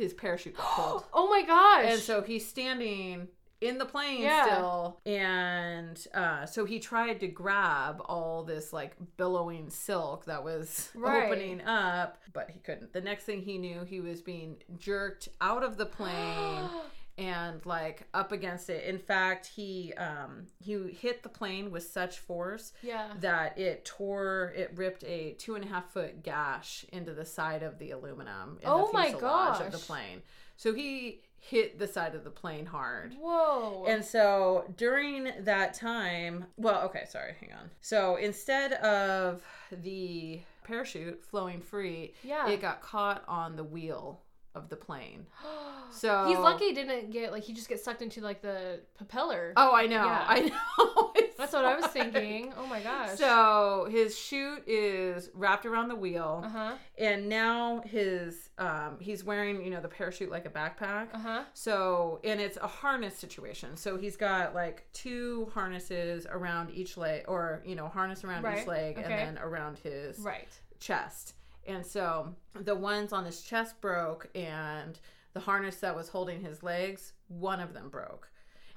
[0.00, 1.04] his parachute got pulled.
[1.12, 1.84] Oh my gosh.
[1.86, 3.28] And so he's standing
[3.60, 4.44] in the plane Yeah.
[4.46, 5.00] still.
[5.06, 11.30] And uh, so he tried to grab all this like billowing silk that was Right.
[11.30, 12.92] opening up, but he couldn't.
[12.94, 16.64] The next thing he knew, he was being jerked out of the plane.
[17.20, 18.84] And like up against it.
[18.84, 23.08] In fact, he um he hit the plane with such force yeah.
[23.20, 27.62] that it tore it ripped a two and a half foot gash into the side
[27.62, 30.22] of the aluminum in Oh the my fuselage of the plane
[30.56, 33.86] so he hit the side of the plane hard Whoa.
[33.88, 41.24] and so during that time well okay sorry hang on so instead of the parachute
[41.24, 42.46] flowing free yeah.
[42.46, 44.20] it got caught on the wheel
[44.54, 45.26] of the plane
[45.92, 49.52] so He's lucky he didn't get like he just gets sucked into like the propeller.
[49.56, 50.24] oh i know Yeah.
[50.28, 52.52] i know That's what I was thinking.
[52.58, 53.16] Oh my gosh.
[53.16, 56.72] So his chute is wrapped around the wheel, Uh huh.
[56.98, 61.08] and now his um, he's wearing you know the parachute like a backpack.
[61.14, 61.42] Uh huh.
[61.54, 63.78] So and it's a harness situation.
[63.78, 68.58] So he's got like two harnesses around each leg, or you know harness around Right,
[68.60, 69.04] each leg, okay.
[69.04, 70.52] and then around his Right.
[70.78, 71.32] chest.
[71.66, 74.98] And so the ones on his chest broke, and
[75.34, 78.28] the harness that was holding his legs, one of them broke.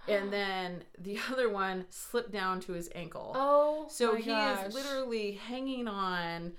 [0.08, 3.34] And then the other one slipped down to his ankle.
[3.36, 3.86] Oh.
[3.90, 4.68] So he gosh.
[4.68, 6.54] is literally hanging on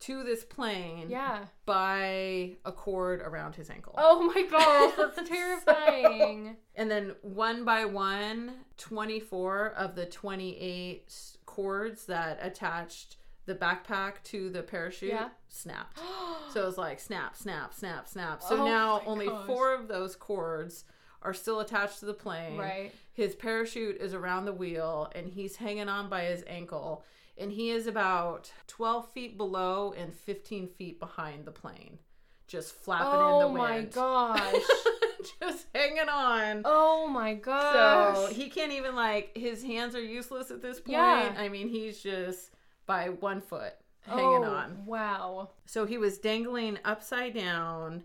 [0.00, 1.44] to this plane Yeah.
[1.64, 3.94] by a cord around his ankle.
[3.96, 6.56] Oh my gosh, that's terrifying.
[6.74, 11.10] And then one by one, 24 of the 28
[11.46, 15.28] cords that attached the backpack to the parachute Yeah.
[15.48, 15.98] snapped.
[16.52, 18.40] So it was like snap, snap, snap, snap.
[18.42, 19.46] So Oh now only gosh.
[19.46, 20.84] four of those cords
[21.20, 22.56] are still attached to the plane.
[22.58, 22.92] Right.
[23.12, 27.04] His parachute is around the wheel and he's hanging on by his ankle.
[27.36, 31.98] And he is about 12 feet below and 15 feet behind the plane,
[32.46, 33.92] just flapping in the wind.
[33.96, 34.62] Oh my gosh.
[35.40, 36.62] just hanging on.
[36.64, 38.16] oh my gosh.
[38.16, 40.92] So he can't even like his hands are useless at this point.
[40.98, 41.34] Yeah.
[41.36, 42.50] I mean, he's just
[42.86, 43.74] by one foot
[44.08, 44.86] oh, hanging on.
[44.86, 45.50] Wow.
[45.66, 48.04] So he was dangling upside down.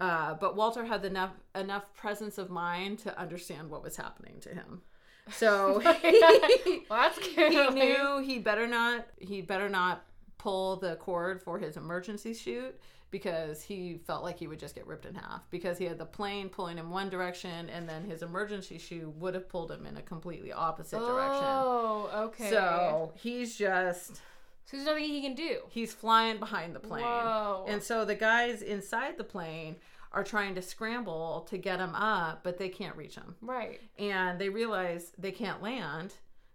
[0.00, 4.48] Uh, but Walter had enough enough presence of mind to understand what was happening to
[4.50, 4.82] him.
[5.30, 10.04] So he, Well, he knew he better not he better not
[10.36, 12.78] pull the cord for his emergency chute
[13.14, 16.04] because he felt like he would just get ripped in half because he had the
[16.04, 19.96] plane pulling in one direction and then his emergency chute would have pulled him in
[19.96, 21.44] a completely opposite direction.
[21.44, 22.50] Oh, okay.
[22.50, 24.16] So he's just
[24.64, 25.58] So there's nothing he can do.
[25.70, 27.04] he's flying behind the plane.
[27.04, 27.66] Whoa.
[27.68, 29.76] And so the guys inside the plane
[30.10, 33.36] are trying to scramble to get him up, but they can't reach him.
[33.40, 33.80] Right.
[33.96, 36.14] And they realize they can't land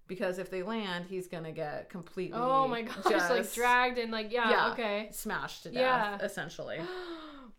[0.09, 3.97] because if they land, he's going to get completely Oh my gosh, just, like dragged
[3.97, 4.71] and like yeah, Yeah.
[4.73, 5.07] okay.
[5.13, 6.17] smashed to death Yeah.
[6.25, 6.79] essentially.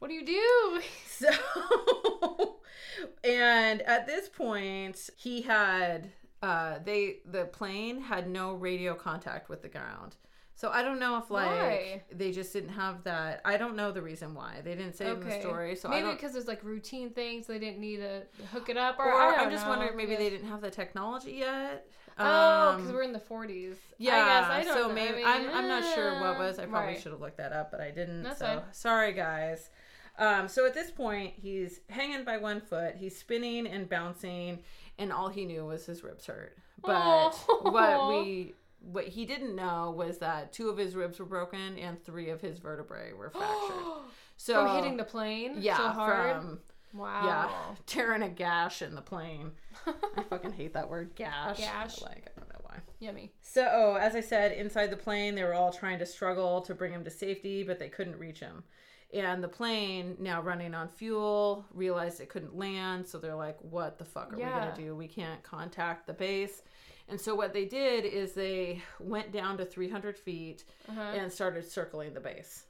[0.00, 0.80] What do you do?
[1.06, 1.28] So
[3.24, 6.10] and at this point, he had
[6.42, 10.16] uh they the plane had no radio contact with the ground.
[10.60, 12.02] So I don't know if like Why?
[12.12, 13.40] they just didn't have that.
[13.46, 14.56] I don't know the reason why.
[14.62, 15.74] They didn't say it in the story.
[15.74, 19.06] So maybe because there's like routine things they didn't need to hook it up, or,
[19.06, 21.86] or I I'm just wondering maybe they didn't have the technology yet.
[22.18, 23.76] Oh, because Um, we're in the 40s.
[23.96, 24.94] Yeah, I guess I don't so know.
[24.94, 26.58] maybe I I mean, am I'm not sure what was.
[26.58, 27.00] I probably right.
[27.02, 28.22] should have looked that up, but I didn't.
[28.24, 28.62] That's so fine.
[28.72, 29.70] sorry, guys.
[30.18, 32.96] Um, so at this point, he's hanging by one foot.
[32.96, 34.58] He's spinning and bouncing,
[34.98, 36.58] and all he knew was his ribs hurt.
[36.82, 41.78] But what we what he didn't know was that two of his ribs were broken
[41.78, 44.04] and three of his vertebrae were fractured.
[44.36, 46.36] So From hitting the plane yeah, so hard.
[46.36, 46.58] from
[46.94, 47.26] wow.
[47.26, 49.52] yeah, tearing a gash in the plane.
[49.86, 51.58] I fucking hate that word gash.
[51.58, 52.00] Gash.
[52.00, 52.76] Like I don't know why.
[53.00, 53.32] Yummy.
[53.42, 56.92] So, as I said, inside the plane, they were all trying to struggle to bring
[56.92, 58.64] him to safety, but they couldn't reach him.
[59.12, 63.06] And the plane, now running on fuel, realized it couldn't land.
[63.08, 64.94] So they're like, what the fuck are we going to do?
[64.94, 66.62] We can't contact the base.
[67.10, 71.00] And so, what they did is they went down to 300 feet Uh-huh.
[71.00, 72.64] and started circling the base.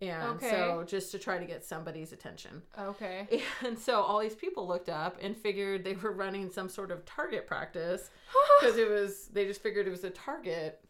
[0.00, 0.50] And Okay.
[0.50, 2.62] so, just to try to get somebody's attention.
[2.78, 3.40] Okay.
[3.64, 7.04] And so, all these people looked up and figured they were running some sort of
[7.06, 8.10] target practice
[8.60, 10.80] because it was they just figured it was a target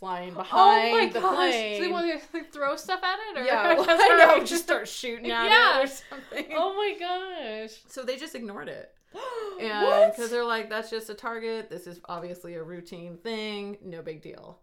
[0.00, 1.34] flying oh behind my the gosh.
[1.36, 1.76] plane.
[1.76, 3.40] So they want to like, throw stuff at it?
[3.40, 5.80] Or yeah, well, I know, just start shooting at Yeah.
[5.80, 6.46] it or something.
[6.56, 7.72] Oh my gosh.
[7.88, 8.94] So they just ignored it,
[9.60, 11.70] and because they're like, "That's just a target.
[11.70, 13.78] This is obviously a routine thing.
[13.82, 14.60] No big deal."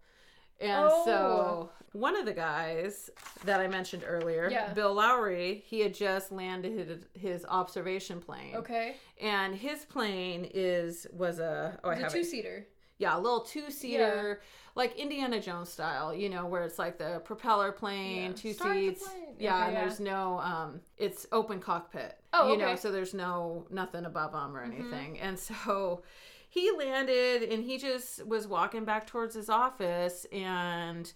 [0.58, 1.02] And Oh.
[1.04, 3.10] so one of the guys
[3.44, 4.72] that I mentioned earlier, Yeah.
[4.72, 8.96] Bill Lowrey, he had just landed his, observation plane, Okay.
[9.20, 12.66] and his plane is was a oh I have two seater.
[12.98, 14.40] yeah, a little two seater,
[14.76, 18.32] like Indiana Jones style, you know, where it's like the propeller plane, Yeah.
[18.36, 19.08] two Start seats.
[19.08, 19.34] plane.
[19.38, 19.80] Yeah, Okay, and yeah.
[19.80, 22.16] there's no, um, it's open cockpit.
[22.32, 24.74] Oh, you know, so there's no nothing above them or Mhm.
[24.78, 25.18] anything.
[25.18, 26.02] And so
[26.48, 31.12] he landed, and he just was walking back towards his office, and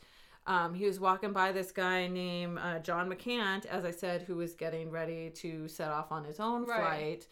[0.46, 4.36] um, he was walking by this guy named uh, John McCant, as I said, who
[4.36, 6.80] was getting ready to set off on his own Right.
[6.80, 7.26] flight.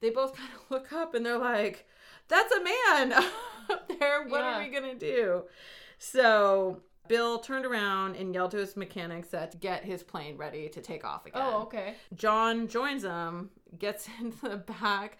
[0.00, 1.86] They both kind of look up and they're like,
[2.32, 3.12] "That's a man
[3.70, 4.26] up there.
[4.26, 5.44] What are we gonna do?"
[5.98, 10.68] So Bill turned around and yelled to his mechanics that to get his plane ready
[10.70, 11.42] to take off again.
[11.44, 11.94] Oh, okay.
[12.14, 15.18] John joins them, gets into the back.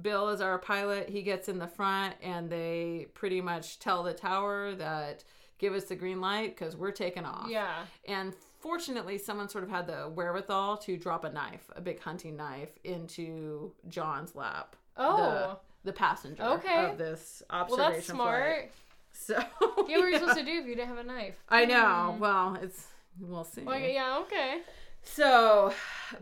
[0.00, 1.08] Bill is our pilot.
[1.08, 5.24] He gets in the front, and they pretty much tell the tower that
[5.58, 7.48] give us the green light because we're taking off.
[7.48, 7.84] Yeah.
[8.06, 12.36] And fortunately, someone sort of had the wherewithal to drop a knife, a big hunting
[12.36, 14.76] knife, into John's lap.
[14.96, 15.16] Oh.
[15.16, 16.90] The, the passenger Okay.
[16.90, 18.54] of this well, observation that's smart.
[18.54, 18.72] flight.
[19.12, 19.34] So
[19.88, 21.34] Yeah, what were you supposed to do if you didn't have a knife?
[21.48, 22.12] I know.
[22.14, 22.20] Hmm.
[22.20, 22.86] Well, it's
[23.20, 23.62] we'll see.
[23.62, 24.60] Well, yeah, okay.
[25.02, 25.72] So,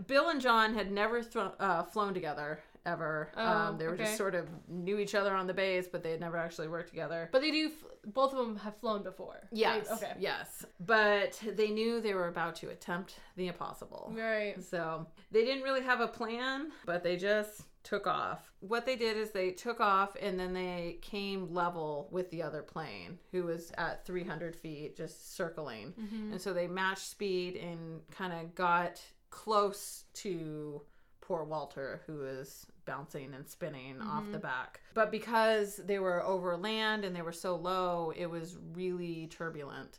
[0.07, 3.31] Bill and John had never thro- uh, flown together ever.
[3.37, 4.05] Oh, um, they were okay.
[4.05, 6.89] just sort of knew each other on the base, but they had never actually worked
[6.89, 7.29] together.
[7.33, 9.49] But they do, f- both of them have flown before.
[9.53, 9.91] Yes.
[9.91, 10.13] Okay.
[10.19, 10.65] Yes.
[10.87, 14.13] But they knew they were about to attempt the impossible.
[14.17, 14.55] Right.
[14.63, 18.53] So they didn't really have a plan, but they just took off.
[18.61, 22.63] What they did is they took off and then they came level with the other
[22.63, 25.95] plane, who was at 300 feet, just circling.
[26.01, 26.33] Mm-hmm.
[26.33, 30.83] And so they matched speed and kind of got close to
[31.21, 34.33] poor Walter, who was bouncing and spinning off Mm-hmm.
[34.33, 34.81] the back.
[34.95, 39.99] But because they were over land and they were so low, it was really turbulent.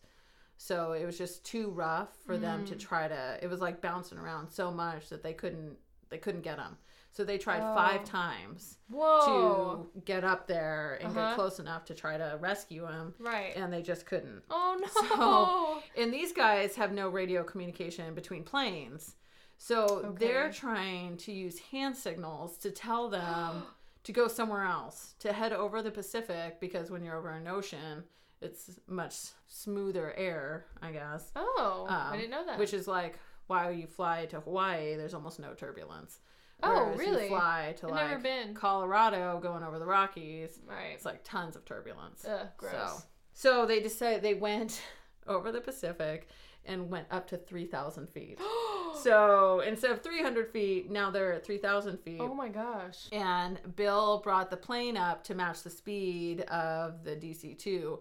[0.57, 2.67] So it was just too rough for them Mm.
[2.69, 3.39] to try to.
[3.41, 5.77] It was like bouncing around so much that they couldn't
[6.09, 6.75] they couldn't get him.
[7.11, 7.73] So they tried Oh.
[7.75, 9.89] five times Whoa.
[9.93, 11.29] to get up there and Uh-huh.
[11.29, 13.55] get close enough to try to rescue him, Right.
[13.55, 14.43] and they just couldn't.
[14.49, 14.87] oh no.
[15.87, 19.15] So- And these guys have no radio communication between planes.
[19.57, 23.63] So they're trying to use hand signals to tell them
[24.03, 28.05] to go somewhere else, to head over the Pacific, because when you're over an ocean,
[28.39, 31.31] it's much smoother air, I guess.
[31.35, 32.57] oh, I Um, didn't know that.
[32.59, 36.19] Which is like why you fly to Hawaii, there's almost no turbulence.
[36.63, 37.23] Oh, really?
[37.23, 38.53] You fly to I've like never been.
[38.53, 40.91] Colorado going over the Rockies, right.
[40.93, 42.25] it's like tons of turbulence.
[42.25, 42.73] Ugh, gross.
[42.73, 44.81] So, so they decided they went
[45.27, 46.27] over the Pacific
[46.65, 48.39] and went up to 3,000 feet.
[49.01, 52.19] so instead of 300 feet, now they're at 3,000 feet.
[52.19, 53.07] oh my gosh.
[53.11, 57.99] And Bill brought the plane up to match the speed of the DC 2.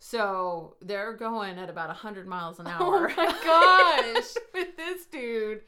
[0.00, 3.12] So they're going at about 100 miles an oh hour.
[3.16, 4.34] Oh my gosh.
[4.54, 5.62] With this dude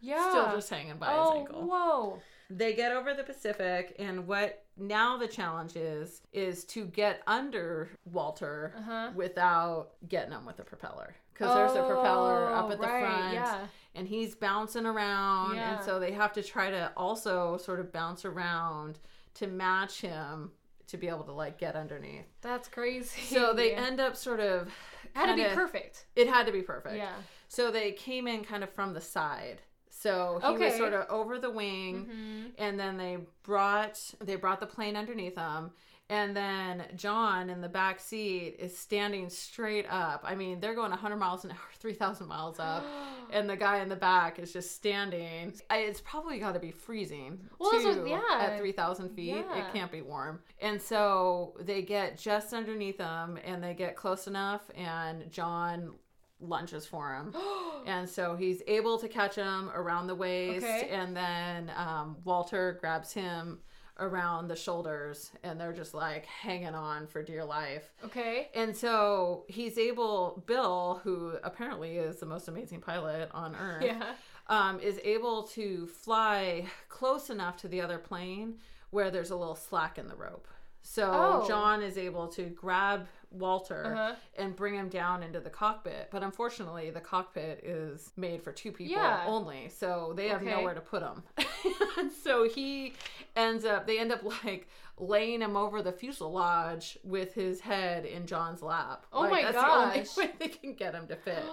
[0.00, 0.30] Yeah.
[0.30, 1.62] still just hanging by his oh, ankle.
[1.62, 2.18] whoa.
[2.52, 7.90] They get over the Pacific, and what now the challenge is is to get under
[8.10, 9.10] Walter Uh-huh.
[9.14, 13.34] without getting him with the propeller because there's a propeller up Oh, at the front,
[13.34, 13.66] Yeah.
[13.94, 15.76] and he's bouncing around, Yeah.
[15.76, 18.98] and so they have to try to also sort of bounce around
[19.34, 20.50] to match him
[20.88, 22.26] to be able to like get underneath.
[22.40, 23.20] That's crazy.
[23.22, 24.72] So they end up sort of
[25.14, 26.06] had to be perfect.
[26.16, 26.96] It had to be perfect.
[26.96, 27.14] Yeah.
[27.48, 29.62] So they came in kind of from the side.
[30.02, 30.78] So he was Okay.
[30.78, 35.36] sort of over the wing, hmm and then they brought they brought the plane underneath
[35.36, 35.70] him.
[36.08, 40.24] And then John in the back seat is standing straight up.
[40.26, 42.84] I mean, they're going 100 miles an hour, 3,000 miles up,
[43.32, 45.52] and the guy in the back is just standing.
[45.70, 47.38] It's probably got to be freezing.
[47.60, 48.22] Well, too, yeah.
[48.40, 49.68] At 3,000 feet, Yeah.
[49.68, 50.40] it can't be warm.
[50.60, 55.94] And so they get just underneath him, and they get close enough, and John
[56.40, 57.34] lunges for him.
[57.86, 60.90] And so he's able to catch him around the waist, Okay.
[60.90, 63.60] and then um, Walter grabs him
[63.98, 67.90] around the shoulders, and they're just like hanging on for dear life.
[68.04, 68.50] okay.
[68.54, 74.12] And so he's able, Bill, who apparently is the most amazing pilot on earth, Yeah.
[74.48, 78.58] um, is able to fly close enough to the other plane
[78.90, 80.46] where there's a little slack in the rope.
[80.82, 81.10] So
[81.42, 81.48] Oh.
[81.48, 84.14] John is able to grab Walter Uh-huh.
[84.36, 86.08] and bring him down into the cockpit.
[86.10, 89.24] But unfortunately, the cockpit is made for two people Yeah.
[89.26, 90.50] only, so they have Okay.
[90.50, 91.22] nowhere to put him.
[92.22, 92.94] so he
[93.36, 98.26] ends up, they end up like laying him over the fuselage with his head in
[98.26, 99.06] John's lap.
[99.12, 100.14] Oh Like, my that's gosh.
[100.14, 101.44] the only way they can get him to fit.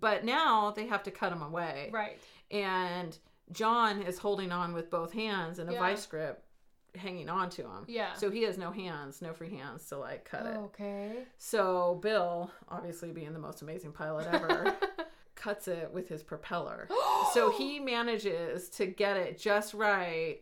[0.00, 2.18] But now they have to cut him away right.
[2.50, 3.16] and
[3.52, 5.78] John is holding on with both hands and a Yeah.
[5.80, 6.43] vice grip
[6.96, 7.84] hanging on to him.
[7.86, 8.14] Yeah.
[8.14, 10.56] So he has no hands, no free hands to like cut it.
[10.56, 11.12] Okay.
[11.38, 14.74] So Bill, obviously being the most amazing pilot ever,
[15.34, 16.88] cuts it with his propeller.
[17.34, 20.38] so he manages to get it just right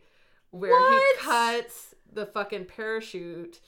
[0.51, 1.15] where What?
[1.19, 3.59] he cuts the fucking parachute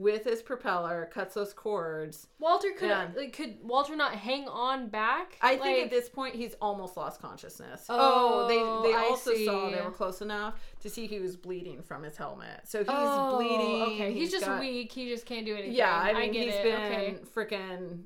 [0.00, 2.26] with his propeller, cuts those cords.
[2.38, 3.08] Walter could Yeah.
[3.14, 5.36] like could Walter not hang on back?
[5.42, 7.84] I think at this point he's almost lost consciousness.
[7.88, 8.48] Oh, oh,
[8.82, 9.74] they they I also saw see.
[9.74, 12.62] they were close enough to see he was bleeding from his helmet.
[12.64, 13.82] So he's Oh, bleeding.
[13.94, 14.90] Okay, he's, just got- weak.
[14.90, 15.72] He just can't do anything.
[15.74, 16.62] Yeah, I mean get he's it.
[16.64, 17.16] been okay.
[17.34, 18.04] freaking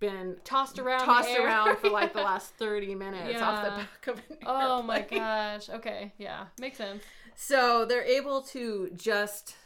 [0.00, 1.00] been tossed around.
[1.00, 5.00] tossed around for like the last 30 minutes off the back of an Oh my
[5.02, 5.68] gosh.
[5.68, 6.12] Okay.
[6.18, 6.46] Yeah.
[6.58, 7.02] Makes sense.
[7.34, 9.56] So they're able to just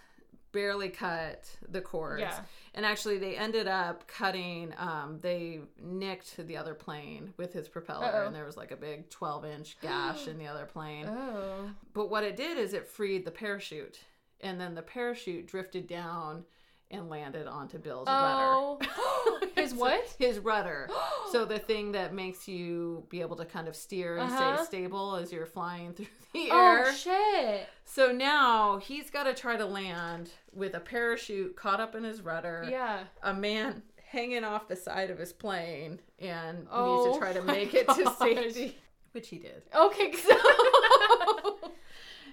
[0.53, 2.21] barely cut the cords.
[2.21, 2.41] Yeah.
[2.75, 8.07] And actually they ended up cutting um they nicked the other plane with his propeller
[8.07, 8.27] Uh-oh.
[8.27, 11.07] and there was like a big 12 inch gash in the other plane.
[11.09, 11.71] Oh.
[11.95, 13.99] But what it did is it freed the parachute
[14.41, 16.45] and then the parachute drifted down
[16.91, 18.79] and landed onto Bill's Oh.
[18.81, 19.47] rudder.
[19.57, 20.15] His what?
[20.19, 20.91] His rudder.
[21.33, 24.57] so the thing that makes you be able to kind of steer and Uh-huh.
[24.65, 27.69] stay stable as you're flying through Oh shit.
[27.85, 32.21] so now he's got to try to land with a parachute caught up in his
[32.23, 32.67] rudder.
[32.69, 33.05] Yeah.
[33.23, 37.43] A man hanging off the side of his plane and needs Oh to try to
[37.43, 38.19] make it to gosh.
[38.19, 38.79] safety,
[39.13, 39.63] which he did.
[39.75, 40.13] Okay.
[40.13, 40.37] So.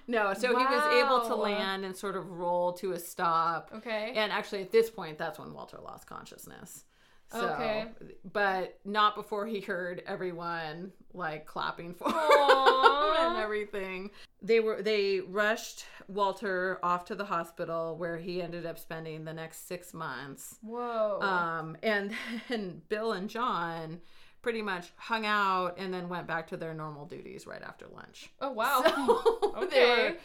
[0.06, 3.70] No, so he was able to land and sort of roll to a stop.
[3.76, 4.12] okay.
[4.16, 6.84] And actually, at this point, that's when Walter lost consciousness.
[7.32, 7.86] So, Okay.
[8.32, 14.10] But not before he heard everyone like clapping for him and everything.
[14.42, 19.32] They were they rushed Walter off to the hospital where he ended up spending the
[19.32, 20.56] next six months.
[20.62, 21.20] Whoa.
[21.20, 22.12] Um, and
[22.48, 24.00] then Bill and John
[24.42, 28.30] pretty much hung out and then went back to their normal duties right after lunch.
[28.40, 28.82] oh wow.
[28.84, 30.10] So they Okay.
[30.10, 30.16] were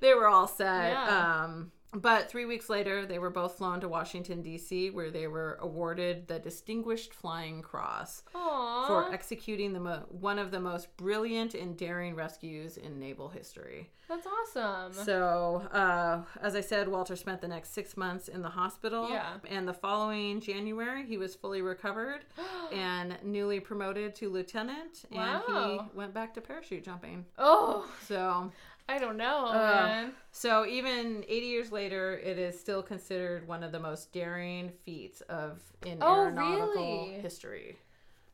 [0.00, 0.92] they were all set.
[0.92, 1.42] Yeah.
[1.44, 5.58] Um But three weeks later, they were both flown to Washington, D.C., where they were
[5.60, 8.86] awarded the Distinguished Flying Cross Aww.
[8.86, 13.90] for executing the mo- one of the most brilliant and daring rescues in naval history.
[14.08, 14.92] That's awesome.
[15.04, 19.08] So, uh, as I said, Walter spent the next six months in the hospital.
[19.08, 19.34] Yeah.
[19.48, 22.24] And the following January, he was fully recovered
[22.72, 25.04] and newly promoted to lieutenant.
[25.12, 27.24] And he went back to parachute jumping.
[27.38, 28.50] oh, So,
[28.88, 29.52] I don't know, Uh,
[29.86, 30.12] man.
[30.32, 35.20] so even 80 years later, it is still considered one of the most daring feats
[35.22, 37.20] of in Oh, aeronautical really?
[37.20, 37.78] history.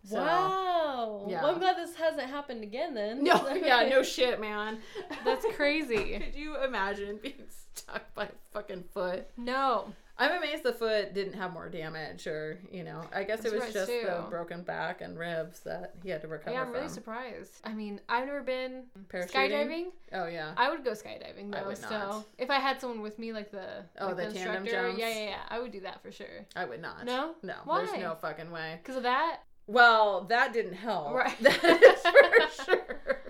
[0.05, 1.27] So- wow.
[1.29, 1.43] yeah.
[1.43, 3.23] Well, I'm glad this hasn't happened again then.
[3.25, 4.79] No, yeah, no shit, man.
[5.25, 6.19] That's crazy.
[6.25, 7.45] Could you imagine being
[7.75, 9.29] stuck by a fucking foot?
[9.37, 9.93] No.
[10.21, 13.73] I'm amazed the foot didn't have more damage, or you know, I guess it was
[13.73, 17.53] just the broken back and ribs that he had to recover Yeah, I'm really surprised.
[17.65, 19.87] I mean, I've never been skydiving.
[20.13, 21.67] Oh yeah, I would go skydiving I though.
[21.69, 24.89] would So if I had someone with me, like the Oh, like the tandem instructor,
[24.89, 24.99] jumps?
[24.99, 26.47] yeah, yeah, yeah, I would do that for sure.
[26.57, 27.05] I would not.
[27.05, 27.35] No?
[27.43, 27.85] no, Why?
[27.87, 28.79] there's no fucking way.
[28.83, 29.41] Because of that.
[29.69, 31.15] Well, that didn't help.
[31.15, 31.37] Right.
[31.41, 33.23] That is for sure.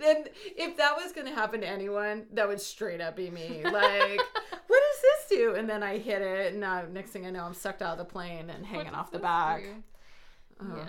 [0.00, 0.26] Then
[0.56, 3.62] if that was going to happen to anyone, that would straight up be me.
[3.64, 4.20] Like,
[5.30, 5.56] does?
[5.56, 7.98] And then I hit it, and now next thing I know, I'm sucked out of
[7.98, 9.64] the plane and hanging off the back.
[10.60, 10.76] Oh.
[10.76, 10.88] Yeah.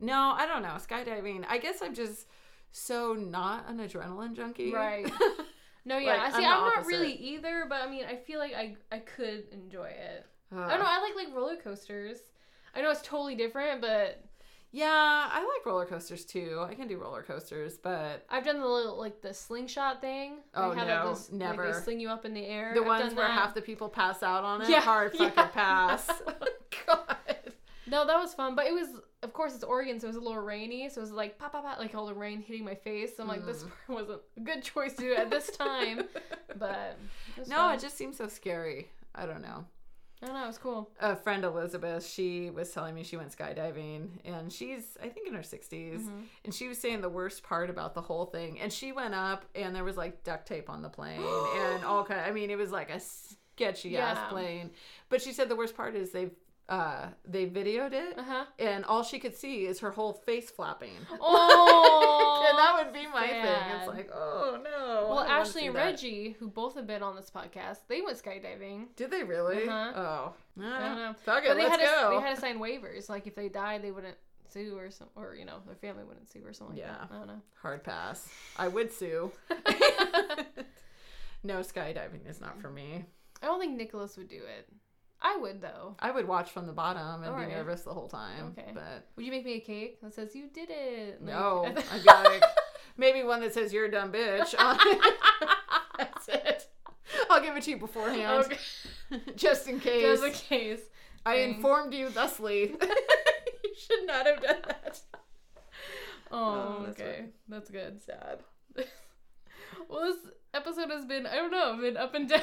[0.00, 0.76] No, I don't know.
[0.78, 1.44] Skydiving.
[1.48, 2.26] I guess I'm just
[2.72, 4.72] so not an adrenaline junkie.
[4.72, 5.10] Right.
[5.84, 6.10] No, yeah.
[6.12, 6.44] Like, I I'm see.
[6.44, 10.26] I'm, not really either, but I mean, I feel like I I could enjoy it.
[10.52, 10.64] Oh, Ugh.
[10.64, 10.86] I don't know.
[10.86, 12.18] I like like roller coasters.
[12.74, 14.22] I know it's totally different, but
[14.72, 16.64] Yeah, I like roller coasters too.
[16.68, 20.38] I can do roller coasters, but I've done the little like the slingshot thing.
[20.54, 21.66] Oh, no, like, never.
[21.72, 22.72] they sling you up in the air.
[22.74, 23.32] the I've ones where that.
[23.38, 25.30] half the people pass out on it, Yeah, hard yeah.
[25.30, 26.08] fucking pass.
[26.86, 27.16] God.
[27.88, 28.86] No, that was fun, but it was,
[29.24, 31.50] of course, it's Oregon, so it was a little rainy, so it was like pop,
[31.50, 33.10] pop, pop, like all the rain hitting my face.
[33.18, 33.46] I'm like, Mm.
[33.46, 36.04] this wasn't a good choice to do at this time,
[36.58, 36.96] but
[37.36, 37.74] it No, fun.
[37.74, 38.88] it just seems so scary.
[39.16, 39.64] I don't know.
[40.22, 40.90] I don't know, it was cool.
[41.00, 45.34] A friend Elizabeth, she was telling me she went skydiving and she's I think in
[45.34, 46.20] her 60s Mm-hmm.
[46.44, 49.44] and she was saying the worst part about the whole thing and she went up
[49.54, 51.20] and there was like duct tape on the plane
[51.56, 54.70] and all kind I mean it was like a sketchy ass plane.
[55.08, 56.32] But she said the worst part is they've
[56.68, 58.44] uh they videoed it Uh huh.
[58.58, 60.92] and all she could see is her whole face flapping.
[61.20, 63.78] Oh, and that would be my thing.
[63.78, 65.06] It's like, oh no.
[65.10, 65.74] Well, Ashley and.
[65.74, 68.86] Reggie, who both have been on this podcast, they went skydiving.
[68.96, 69.68] Did they really?
[69.68, 69.92] Uh-huh.
[69.96, 70.34] Oh.
[70.62, 71.14] I don't know.
[71.24, 72.10] Fuck it, But they let's had to, go.
[72.20, 73.08] they had to sign waivers.
[73.08, 74.16] Like if they died, they wouldn't
[74.48, 76.76] sue or some, or you know, their family wouldn't sue or something.
[76.76, 76.96] Like Yeah.
[77.08, 77.08] that.
[77.14, 77.40] I don't know.
[77.62, 78.28] Hard pass.
[78.56, 79.30] I would sue.
[81.42, 83.04] no, skydiving is not for me.
[83.42, 84.68] I don't think Nicholas would do it.
[85.22, 85.96] I would though.
[85.98, 87.50] I would watch from the bottom and All be right.
[87.50, 88.54] nervous the whole time.
[88.58, 88.70] Okay.
[88.74, 91.20] But Would you make me a cake that says you did it?
[91.22, 92.42] Like- no, I'd be like,
[92.96, 94.54] maybe one that says you're a dumb bitch.
[95.98, 96.66] That's it.
[97.28, 98.46] I'll give it to you beforehand,
[99.10, 99.22] okay.
[99.36, 100.02] just in case.
[100.20, 100.80] Just in case.
[101.26, 101.56] I Thanks.
[101.56, 102.70] informed you thusly.
[102.70, 105.00] you should not have done that.
[106.32, 107.10] Oh, Oh, that's okay.
[107.20, 107.32] right.
[107.48, 108.00] That's good.
[108.00, 108.38] Sad.
[109.88, 110.16] Well, this
[110.54, 112.40] episode has been, I don't know, been up and down.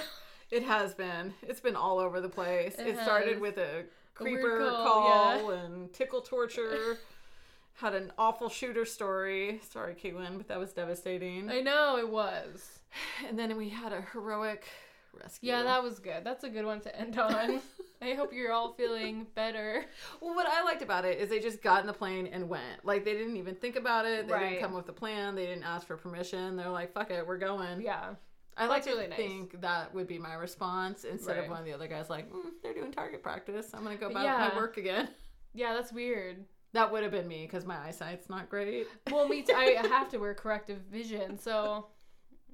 [0.51, 1.33] It has been.
[1.43, 2.75] It's been all over the place.
[2.79, 3.83] It, It started with a
[4.13, 6.97] creeper call, call, and tickle torture.
[7.75, 9.61] Had an awful shooter story.
[9.69, 11.49] Sorry, Caitlin, but that was devastating.
[11.51, 12.79] I know it was.
[13.27, 14.65] And then we had a heroic
[15.13, 15.49] rescue.
[15.51, 16.23] Yeah, that was good.
[16.23, 17.61] That's a good one to end on.
[18.01, 19.85] I hope you're all feeling better.
[20.21, 22.83] Well, what I liked about it is they just got in the plane and went.
[22.85, 24.27] Like they didn't even think about it.
[24.27, 24.49] They Right.
[24.51, 25.35] didn't come with a plan.
[25.35, 26.55] They didn't ask for permission.
[26.55, 28.15] They're like, "Fuck it, we're going." Yeah.
[28.57, 29.17] I like That's to really nice.
[29.17, 31.43] think that would be my response instead Right.
[31.45, 33.71] of one of the other guys like, mm, "They're doing target practice.
[33.73, 34.49] I'm gonna go about Yeah.
[34.51, 35.09] my work again."
[35.53, 36.45] Yeah, that's weird.
[36.73, 38.85] That would have been me because my eyesight's not great.
[39.09, 39.53] Well, me too.
[39.55, 41.87] I have to wear corrective vision, so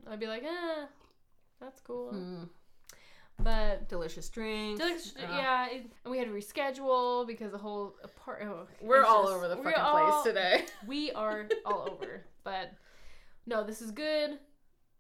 [0.08, 0.86] I'd be like, eh,
[1.60, 2.12] that's cool.
[2.14, 2.50] Mm,
[3.40, 4.80] But delicious drinks.
[4.80, 8.44] Delicious- Uh, yeah, it, and we had to reschedule because the whole apart.
[8.46, 10.66] Oh, We're all just- over the fucking all- place today.
[10.88, 12.72] We are all over, but
[13.46, 14.40] no, this is good.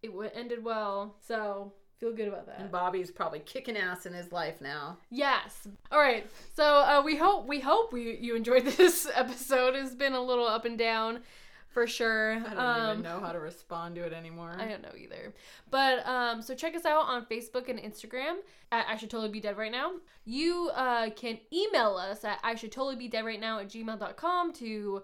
[0.03, 1.71] It ended well, so
[2.03, 2.59] feel good about that.
[2.59, 4.97] And Bobby's probably kicking ass in his life now.
[5.09, 5.67] Yes.
[5.91, 6.29] All right.
[6.53, 9.75] So uh, we hope we hope we, you enjoyed this episode.
[9.75, 11.21] It's been a little up and down,
[11.69, 12.33] for sure.
[12.33, 14.53] I don't um, even know how to respond to it anymore.
[14.59, 15.33] I don't know either.
[15.71, 18.35] But um, so check us out on Facebook and Instagram
[18.71, 19.93] at I Should Totally Be Dead Right Now.
[20.25, 24.53] You uh, can email us at I Should Totally Be Dead Right Now at gmail.com
[24.53, 25.03] to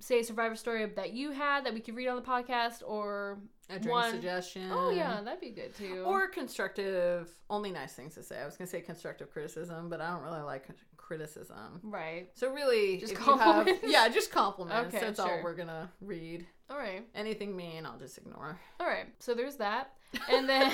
[0.00, 3.38] say a survivor story that you had that we could read on the podcast or
[3.68, 4.70] A drink one- suggestion.
[4.72, 8.40] oh yeah that'd be good too Or constructive, only nice things to say.
[8.40, 11.80] I was going to say constructive criticism, but I don't really like criticism.
[11.82, 13.80] right So really, Just you have- compliments?
[13.86, 14.94] yeah, just compliments.
[14.94, 16.46] Okay, That's all we're going to read.
[16.70, 18.58] all right Anything mean, I'll just ignore.
[18.78, 19.92] all right so there's that
[20.30, 20.70] and then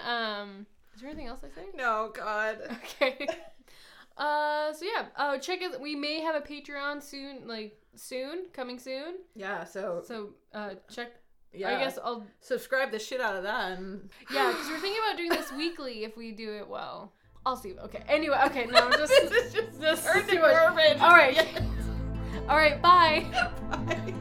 [0.06, 1.66] um Is there anything else I say?
[1.74, 2.58] No, God.
[2.72, 3.26] Okay.
[4.18, 5.80] Uh, so yeah, uh, check it.
[5.80, 9.14] We may have a Patreon soon, like soon, coming soon.
[9.34, 11.12] Yeah, so, So, uh, check.
[11.52, 11.76] yeah.
[11.76, 12.26] I guess I'll.
[12.40, 16.04] subscribe the shit out of that and Yeah, because we're thinking about doing this weekly
[16.04, 17.12] if we do it well.
[17.46, 17.74] I'll see.
[17.78, 18.02] Okay.
[18.08, 18.36] Anyway.
[18.46, 18.66] Okay.
[18.66, 18.90] No.
[18.98, 19.12] Just.
[19.30, 21.00] This is just this too much.
[21.00, 21.62] All right.
[22.48, 22.82] All right.
[22.82, 23.24] Bye.
[23.70, 24.14] Bye.